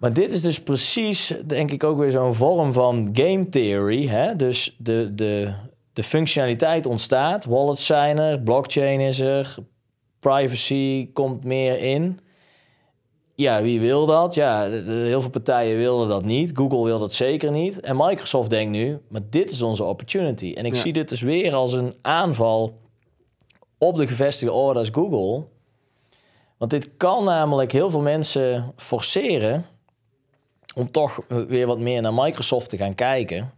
Maar 0.00 0.12
dit 0.12 0.32
is 0.32 0.42
dus 0.42 0.60
precies, 0.62 1.34
denk 1.46 1.70
ik, 1.70 1.84
ook 1.84 1.98
weer 1.98 2.10
zo'n 2.10 2.34
vorm 2.34 2.72
van 2.72 3.08
game 3.12 3.48
theory. 3.48 4.06
Hè? 4.06 4.36
Dus 4.36 4.76
de, 4.78 5.14
de, 5.14 5.52
de 5.92 6.02
functionaliteit 6.02 6.86
ontstaat. 6.86 7.44
Wallets 7.44 7.86
zijn 7.86 8.18
er, 8.18 8.40
blockchain 8.40 9.00
is 9.00 9.20
er, 9.20 9.54
privacy 10.20 11.12
komt 11.12 11.44
meer 11.44 11.78
in. 11.78 12.20
Ja, 13.40 13.62
wie 13.62 13.80
wil 13.80 14.06
dat? 14.06 14.34
Ja, 14.34 14.68
heel 14.84 15.20
veel 15.20 15.30
partijen 15.30 15.76
willen 15.76 16.08
dat 16.08 16.24
niet. 16.24 16.50
Google 16.54 16.84
wil 16.84 16.98
dat 16.98 17.12
zeker 17.12 17.50
niet. 17.50 17.80
En 17.80 17.96
Microsoft 17.96 18.50
denkt 18.50 18.72
nu, 18.72 18.98
maar 19.08 19.20
dit 19.30 19.50
is 19.50 19.62
onze 19.62 19.84
opportunity. 19.84 20.52
En 20.56 20.64
ik 20.64 20.74
Ja. 20.74 20.80
zie 20.80 20.92
dit 20.92 21.08
dus 21.08 21.20
weer 21.20 21.54
als 21.54 21.72
een 21.72 21.92
aanval 22.02 22.78
op 23.78 23.96
de 23.96 24.06
gevestigde 24.06 24.54
orde 24.54 24.78
als 24.78 24.88
Google. 24.92 25.44
Want 26.58 26.70
dit 26.70 26.90
kan 26.96 27.24
namelijk 27.24 27.72
heel 27.72 27.90
veel 27.90 28.00
mensen 28.00 28.72
forceren 28.76 29.66
om 30.74 30.90
toch 30.90 31.20
weer 31.48 31.66
wat 31.66 31.78
meer 31.78 32.02
naar 32.02 32.14
Microsoft 32.14 32.68
te 32.70 32.76
gaan 32.76 32.94
kijken. 32.94 33.50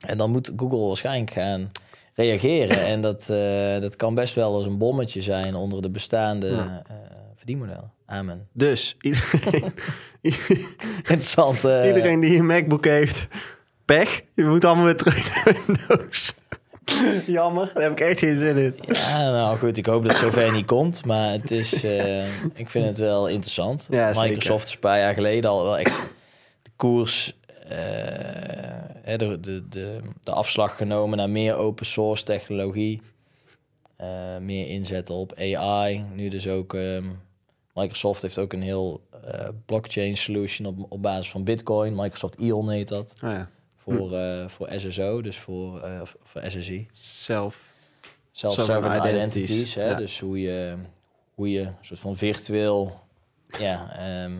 En 0.00 0.18
dan 0.18 0.30
moet 0.30 0.52
Google 0.56 0.86
waarschijnlijk 0.86 1.30
gaan 1.30 1.70
reageren. 2.14 2.84
En 2.86 3.00
dat, 3.00 3.28
eh, 3.30 3.80
dat 3.80 3.96
kan 3.96 4.14
best 4.14 4.34
wel 4.34 4.56
eens 4.56 4.66
een 4.66 4.78
bommetje 4.78 5.20
zijn 5.22 5.54
onder 5.54 5.82
de 5.82 5.90
bestaande 5.90 6.46
Ja. 6.48 6.82
eh, 6.88 6.94
verdienmodellen. 7.36 7.92
Amen. 8.06 8.48
Dus 8.52 8.96
iedereen, 9.00 9.72
Interessant. 10.96 11.64
eh, 11.64 11.86
iedereen 11.86 12.20
die 12.20 12.38
een 12.38 12.46
MacBook 12.46 12.84
heeft, 12.84 13.28
pech. 13.84 14.22
Je 14.34 14.44
moet 14.44 14.64
allemaal 14.64 14.84
weer 14.84 14.96
terug 14.96 15.34
naar 15.34 15.56
Windows. 15.66 16.34
Jammer, 17.26 17.70
daar 17.74 17.82
heb 17.82 17.92
ik 17.92 18.00
echt 18.00 18.18
geen 18.18 18.36
zin 18.38 18.56
in. 18.56 18.74
Ja, 18.80 19.30
nou 19.30 19.58
goed, 19.58 19.76
ik 19.76 19.86
hoop 19.86 20.02
dat 20.02 20.12
het 20.12 20.20
zover 20.20 20.52
niet 20.52 20.66
komt. 20.66 21.04
Maar 21.04 21.32
het 21.32 21.50
is, 21.50 21.84
eh, 21.84 22.26
ik 22.54 22.70
vind 22.70 22.86
het 22.86 22.98
wel 22.98 23.26
interessant. 23.26 23.86
Ja. 23.90 24.12
Microsoft 24.22 24.66
is 24.66 24.72
een 24.74 24.78
paar 24.80 24.98
jaar 24.98 25.14
geleden 25.14 25.50
al 25.50 25.62
wel 25.62 25.78
echt 25.78 26.06
de 26.62 26.70
koers, 26.76 27.36
eh, 27.68 29.16
de, 29.16 29.38
de, 29.40 29.68
de, 29.68 30.00
de 30.22 30.30
afslag 30.32 30.76
genomen 30.76 31.18
naar 31.18 31.30
meer 31.30 31.54
open 31.54 31.86
source 31.86 32.24
technologie. 32.24 33.02
Meer 34.40 34.68
inzetten 34.68 35.14
op 35.14 35.32
AI. 35.38 36.04
Nu 36.14 36.28
dus 36.28 36.48
ook, 36.48 36.74
ehm, 36.74 37.04
Microsoft 37.76 38.22
heeft 38.22 38.38
ook 38.38 38.52
een 38.52 38.62
heel 38.62 39.00
eh, 39.24 39.48
blockchain 39.66 40.16
solution 40.16 40.66
op, 40.66 40.92
op 40.92 41.02
basis 41.02 41.30
van 41.30 41.44
Bitcoin. 41.44 41.94
Microsoft 41.94 42.34
Ion 42.40 42.70
heet 42.70 42.88
dat. 42.88 43.12
Oh 43.24 43.30
ja, 43.30 43.50
Voor, 43.76 44.12
eh, 44.16 44.48
voor 44.48 44.68
SSO, 44.76 45.22
dus 45.22 45.38
voor, 45.38 45.80
eh, 45.82 46.00
voor 46.22 46.42
SSI. 46.46 46.88
zelf. 46.92 47.74
Self-serving 48.32 48.76
Sovereign 48.76 49.08
identities. 49.08 49.50
identities, 49.50 49.74
hè? 49.74 49.88
ja. 49.88 49.94
Dus 49.94 50.20
hoe 50.20 50.40
je, 50.40 50.76
hoe 51.34 51.50
je 51.50 51.60
een 51.60 51.74
soort 51.80 52.00
van 52.00 52.16
virtueel 52.16 53.00
ja, 53.58 53.96
ehm, 53.98 54.32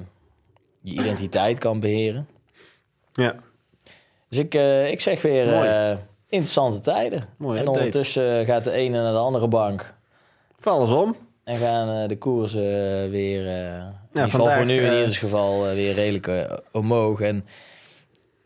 je 0.80 0.92
identiteit 0.92 1.58
kan 1.58 1.80
beheren. 1.80 2.28
Ja, 3.12 3.34
Dus 4.28 4.38
ik, 4.38 4.54
ik 4.90 5.00
zeg 5.00 5.22
weer 5.22 5.46
Mooi. 5.46 5.98
interessante 6.28 6.80
tijden. 6.80 7.28
Mooie 7.38 7.58
en 7.58 7.66
update. 7.66 7.78
ondertussen 7.84 8.44
gaat 8.44 8.64
de 8.64 8.70
ene 8.72 9.02
naar 9.02 9.12
de 9.12 9.18
andere 9.18 9.48
bank. 9.48 9.94
val 10.58 10.80
eens 10.80 10.90
om. 10.90 11.16
En 11.46 11.56
gaan 11.56 12.02
eh, 12.02 12.08
de 12.08 12.18
koersen 12.18 13.02
eh, 13.02 13.10
weer, 13.10 13.48
eh 13.48 13.76
in 13.76 14.22
ieder 14.22 14.22
geval 14.22 14.28
vandaag, 14.30 14.56
voor 14.56 14.66
nu 14.66 14.74
in 14.74 14.98
ieder 14.98 15.14
geval, 15.14 15.74
weer 15.74 15.94
redelijk 15.94 16.60
omhoog. 16.72 17.20
En 17.20 17.44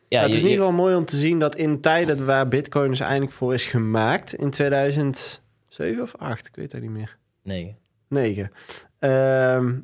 ja, 0.08 0.18
Ja, 0.18 0.22
het 0.22 0.34
is 0.34 0.42
in 0.42 0.48
ieder 0.48 0.64
geval 0.64 0.80
mooi 0.80 0.94
om 0.94 1.04
te 1.04 1.16
zien 1.16 1.38
dat 1.38 1.56
in 1.56 1.80
tijden 1.80 2.26
waar 2.26 2.48
Bitcoin 2.48 2.90
dus 2.90 3.00
eindelijk 3.00 3.32
voor 3.32 3.54
is 3.54 3.66
gemaakt, 3.66 4.34
in 4.34 4.50
2007 4.50 6.02
of 6.02 6.16
8, 6.16 6.46
ik 6.46 6.56
weet 6.56 6.72
het 6.72 6.82
niet 6.82 6.90
meer. 6.90 7.16
Nee, 7.42 7.76
9. 8.08 8.52
Ehm, 8.98 9.78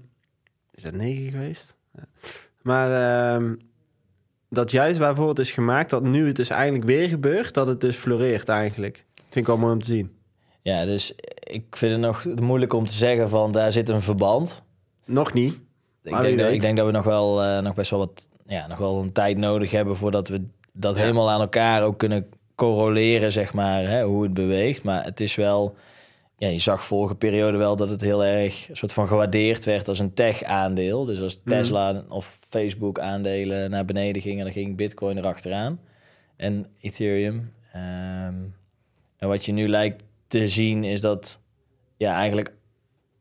is 0.74 0.82
dat 0.82 0.92
9 0.92 1.30
geweest? 1.30 1.76
Ja. 1.94 2.04
Maar 2.62 2.90
ehm, 3.34 3.54
dat 4.50 4.70
juist 4.70 4.98
waarvoor 4.98 5.28
het 5.28 5.38
is 5.38 5.52
gemaakt, 5.52 5.90
dat 5.90 6.02
nu 6.02 6.26
het 6.26 6.36
dus 6.36 6.48
eindelijk 6.48 6.84
weer 6.84 7.08
gebeurt, 7.08 7.54
dat 7.54 7.66
het 7.66 7.80
dus 7.80 7.96
floreert 7.96 8.48
eigenlijk. 8.48 9.04
Vind 9.14 9.34
ik 9.34 9.46
wel 9.46 9.56
mooi 9.56 9.72
om 9.72 9.80
te 9.80 9.86
zien. 9.86 10.15
Ja, 10.66 10.84
dus 10.84 11.14
ik 11.40 11.76
vind 11.76 11.92
het 11.92 12.00
nog 12.00 12.24
moeilijk 12.40 12.72
om 12.72 12.86
te 12.86 12.94
zeggen 12.94 13.28
van 13.28 13.52
daar 13.52 13.72
zit 13.72 13.88
een 13.88 14.00
verband. 14.02 14.62
Nog 15.04 15.32
niet. 15.32 15.52
Ik 16.02 16.20
denk, 16.20 16.38
dat, 16.38 16.52
ik 16.52 16.60
denk 16.60 16.76
dat 16.76 16.86
we 16.86 16.92
nog 16.92 17.04
wel, 17.04 17.42
eh, 17.42 17.60
nog 17.62 17.74
best 17.74 17.90
wel 17.90 17.98
wat, 17.98 18.28
ja, 18.46 18.66
nog 18.66 18.78
wel 18.78 19.00
een 19.02 19.12
tijd 19.12 19.36
nodig 19.36 19.70
hebben 19.70 19.96
voordat 19.96 20.28
we 20.28 20.44
dat 20.72 20.94
Ja. 20.96 21.00
helemaal 21.00 21.30
aan 21.30 21.40
elkaar 21.40 21.82
ook 21.82 21.98
kunnen 21.98 22.26
correleren, 22.54 23.32
zeg 23.32 23.52
maar, 23.52 23.82
hè, 23.88 24.02
hoe 24.04 24.22
het 24.22 24.34
beweegt. 24.34 24.82
Maar 24.82 25.04
het 25.04 25.20
is 25.20 25.34
wel, 25.34 25.74
ja, 26.38 26.48
je 26.48 26.58
zag 26.58 26.84
vorige 26.84 27.14
periode 27.14 27.56
wel 27.56 27.76
dat 27.76 27.90
het 27.90 28.00
heel 28.00 28.24
erg 28.24 28.68
soort 28.72 28.92
van 28.92 29.06
gewaardeerd 29.08 29.64
werd 29.64 29.88
als 29.88 29.98
een 29.98 30.14
tech-aandeel. 30.14 31.04
Dus 31.04 31.20
als 31.20 31.40
Mhm. 31.44 31.48
Tesla 31.48 32.02
of 32.08 32.38
Facebook 32.48 32.98
aandelen 32.98 33.70
naar 33.70 33.84
beneden 33.84 34.22
gingen, 34.22 34.44
dan 34.44 34.52
ging 34.52 34.76
Bitcoin 34.76 35.18
erachteraan. 35.18 35.80
En 36.36 36.66
Ethereum. 36.80 37.52
Ehm, 37.72 38.34
en 39.16 39.28
wat 39.28 39.44
je 39.44 39.52
nu 39.52 39.68
lijkt 39.68 40.04
te 40.28 40.48
zien 40.48 40.84
is 40.84 41.00
dat 41.00 41.40
ja, 41.96 42.14
eigenlijk 42.14 42.52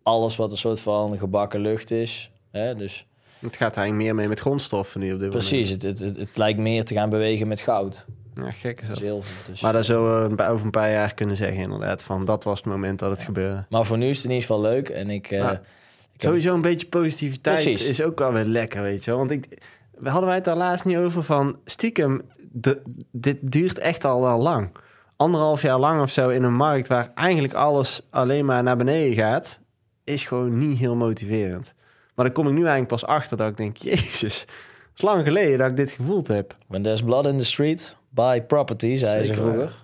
alles 0.04 0.36
wat 0.36 0.52
een 0.52 0.58
soort 0.58 0.80
van 0.80 1.18
gebakken 1.18 1.60
lucht 1.60 1.92
is. 1.92 2.32
Hè, 2.52 2.76
dus 2.76 3.06
Het 3.40 3.56
gaat 3.58 3.78
eigenlijk 3.78 4.06
meer 4.08 4.16
mee 4.16 4.28
met 4.28 4.40
grondstoffen 4.40 5.00
nu 5.00 5.14
op 5.14 5.20
dit 5.20 5.30
precies, 5.30 5.70
het, 5.70 5.82
het, 5.82 6.00
het, 6.00 6.18
het 6.18 6.38
lijkt 6.38 6.60
meer 6.60 6.86
te 6.86 6.94
gaan 6.94 7.10
bewegen 7.10 7.48
met 7.48 7.60
goud, 7.60 8.06
moment. 8.08 8.54
Ja, 8.54 8.60
gek 8.60 8.82
is 8.82 8.88
dat. 8.88 8.98
zilver. 8.98 9.50
Dus, 9.52 9.62
Maar 9.62 9.74
daar 9.74 9.84
zullen 9.84 10.36
we 10.36 10.44
over 10.48 10.66
een 10.66 10.72
paar 10.72 10.92
jaar 10.92 11.14
kunnen 11.14 11.36
zeggen 11.36 11.58
inderdaad. 11.62 12.04
Van 12.04 12.26
dat 12.26 12.44
was 12.44 12.58
het 12.58 12.68
moment 12.68 13.00
dat 13.00 13.12
het 13.12 13.22
gebeurde. 13.22 13.66
maar 13.70 13.86
voor 13.86 13.98
nu 13.98 14.10
is 14.10 14.16
het 14.18 14.26
in 14.26 14.32
ieder 14.32 14.46
geval 14.48 14.62
leuk. 14.62 14.90
En 14.90 15.10
ik, 15.10 15.32
eh, 15.32 15.38
Ja. 15.38 15.52
ik 15.52 15.58
heb- 15.58 16.22
Sowieso 16.22 16.54
een 16.54 16.62
beetje 16.62 16.88
positiviteit 16.88 17.64
Precies. 17.64 17.88
is 17.88 18.02
ook 18.02 18.20
wel 18.20 18.34
weer 18.34 18.44
lekker, 18.46 18.82
weet 18.82 19.04
je 19.04 19.10
wel. 19.12 19.20
Want 19.20 19.32
ik, 19.32 19.62
we 20.00 20.10
hadden 20.10 20.26
wij 20.28 20.36
het 20.36 20.46
daar 20.46 20.56
laatst 20.58 20.86
niet 20.86 20.98
over 20.98 21.24
van... 21.24 21.60
Stiekem, 21.66 22.22
de, 22.52 22.82
dit 23.12 23.38
duurt 23.42 23.78
echt 23.80 24.06
al 24.06 24.22
wel 24.22 24.40
lang. 24.42 24.70
Anderhalf 25.16 25.62
jaar 25.62 25.80
lang 25.80 26.02
of 26.02 26.10
zo 26.10 26.30
in 26.30 26.44
een 26.44 26.56
markt... 26.56 26.88
waar 26.88 27.12
eigenlijk 27.16 27.54
alles 27.54 28.02
alleen 28.10 28.46
maar 28.46 28.64
naar 28.64 28.78
beneden 28.78 29.16
gaat... 29.16 29.60
is 30.04 30.26
gewoon 30.26 30.58
niet 30.58 30.78
heel 30.78 30.96
motiverend. 30.96 31.74
Maar 32.16 32.26
dan 32.26 32.34
kom 32.34 32.46
ik 32.48 32.54
nu 32.54 32.60
eigenlijk 32.60 32.88
pas 32.88 33.06
achter 33.06 33.38
dat 33.38 33.50
ik 33.50 33.58
denk... 33.58 33.78
Jezus, 33.92 34.42
het 34.42 34.96
is 34.96 35.02
lang 35.02 35.24
geleden 35.24 35.58
dat 35.58 35.70
ik 35.70 35.76
dit 35.76 35.92
gevoeld 35.92 36.28
heb. 36.28 36.56
when 36.68 36.82
there's 36.82 37.04
blood 37.04 37.28
in 37.28 37.38
the 37.38 37.44
street, 37.44 37.96
buy 38.10 38.42
property, 38.42 38.98
zei 38.98 39.24
ze 39.24 39.34
vroeger. 39.34 39.84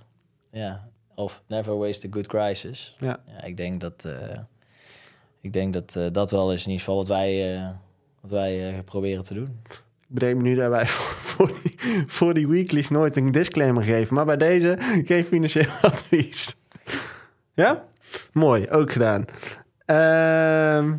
Ja, 0.52 0.88
of 1.16 1.42
never 1.48 1.78
waste 1.78 2.08
a 2.08 2.10
good 2.12 2.28
crisis. 2.28 2.96
Ja. 3.00 3.20
Ja, 3.28 3.44
ik 3.44 3.58
denk 3.58 3.82
dat 3.82 4.06
eh, 4.06 4.40
ik 5.42 5.54
denk 5.54 5.74
dat 5.74 5.96
eh, 5.96 6.06
dat 6.12 6.32
wel 6.32 6.54
is 6.54 6.66
in 6.66 6.72
ieder 6.72 6.86
geval 6.86 7.00
wat 7.00 7.08
wij, 7.08 7.56
eh, 7.56 7.70
wat 8.22 8.32
wij 8.32 8.82
proberen 8.86 9.24
te 9.24 9.34
doen. 9.34 9.62
Ik 10.12 10.20
bedenk 10.20 10.36
me 10.36 10.42
nu 10.42 10.56
daarbij 10.56 10.86
voor 11.32 11.52
die, 11.64 11.76
voor 12.08 12.34
die 12.34 12.48
weeklies 12.48 12.90
nooit 12.90 13.16
een 13.16 13.32
disclaimer 13.32 13.84
geven. 13.84 14.16
Maar 14.16 14.26
bij 14.26 14.38
deze 14.38 14.78
geef 15.06 15.28
financieel 15.28 15.72
advies. 15.82 16.56
Ja? 17.54 17.86
Mooi, 18.32 18.70
ook 18.70 18.92
gedaan. 18.92 19.26
Ehm 19.86 20.94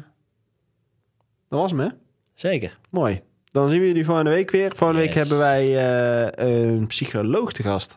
dat 1.53 1.61
was 1.61 1.71
hem, 1.71 1.81
hè? 1.81 1.89
Zeker. 2.35 2.79
Mooi. 2.91 3.21
Dan 3.51 3.69
zien 3.69 3.81
we 3.81 3.87
jullie 3.87 4.05
volgende 4.05 4.31
week 4.31 4.51
weer. 4.51 4.73
Volgende 4.77 5.03
week 5.03 5.15
hebben 5.15 5.39
wij 5.39 5.65
eh, 5.65 6.47
een 6.47 6.87
psycholoog 6.87 7.53
te 7.53 7.63
gast. 7.63 7.97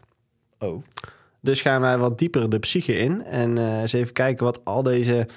Oh, 0.59 0.83
Dus 1.41 1.61
gaan 1.61 1.81
wij 1.81 1.97
wat 1.97 2.17
dieper 2.19 2.49
de 2.49 2.59
psyche 2.59 2.97
in. 2.97 3.23
En 3.23 3.57
eh, 3.57 3.79
eens 3.79 3.93
even 3.93 4.13
kijken 4.13 4.45
wat 4.45 4.65
al 4.65 4.83
deze 4.83 5.27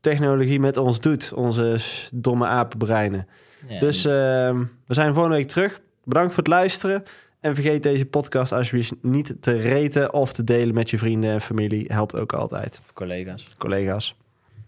technologie 0.00 0.60
met 0.60 0.76
ons 0.76 1.00
doet. 1.00 1.32
Onze 1.32 1.78
domme 2.14 2.46
apenbreinen. 2.46 3.26
Ja, 3.68 3.80
Dus 3.80 4.04
ehm, 4.04 4.64
we 4.86 4.94
zijn 4.94 5.12
volgende 5.12 5.36
week 5.36 5.48
terug. 5.48 5.80
Bedankt 6.04 6.28
voor 6.34 6.42
het 6.42 6.52
luisteren. 6.52 7.02
En 7.40 7.54
vergeet 7.54 7.82
deze 7.82 8.06
podcast 8.06 8.52
alsjeblieft 8.52 8.92
niet 9.02 9.36
te 9.40 9.52
reten 9.52 10.12
of 10.12 10.32
te 10.32 10.44
delen 10.44 10.74
met 10.74 10.90
je 10.90 10.98
vrienden 10.98 11.30
en 11.30 11.40
familie. 11.40 11.84
Helpt 11.92 12.16
ook 12.16 12.32
altijd. 12.32 12.80
collega's. 12.92 13.46
Collega's. 13.58 14.16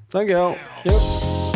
Dankjewel. 0.08 0.56
Yo. 0.82 1.47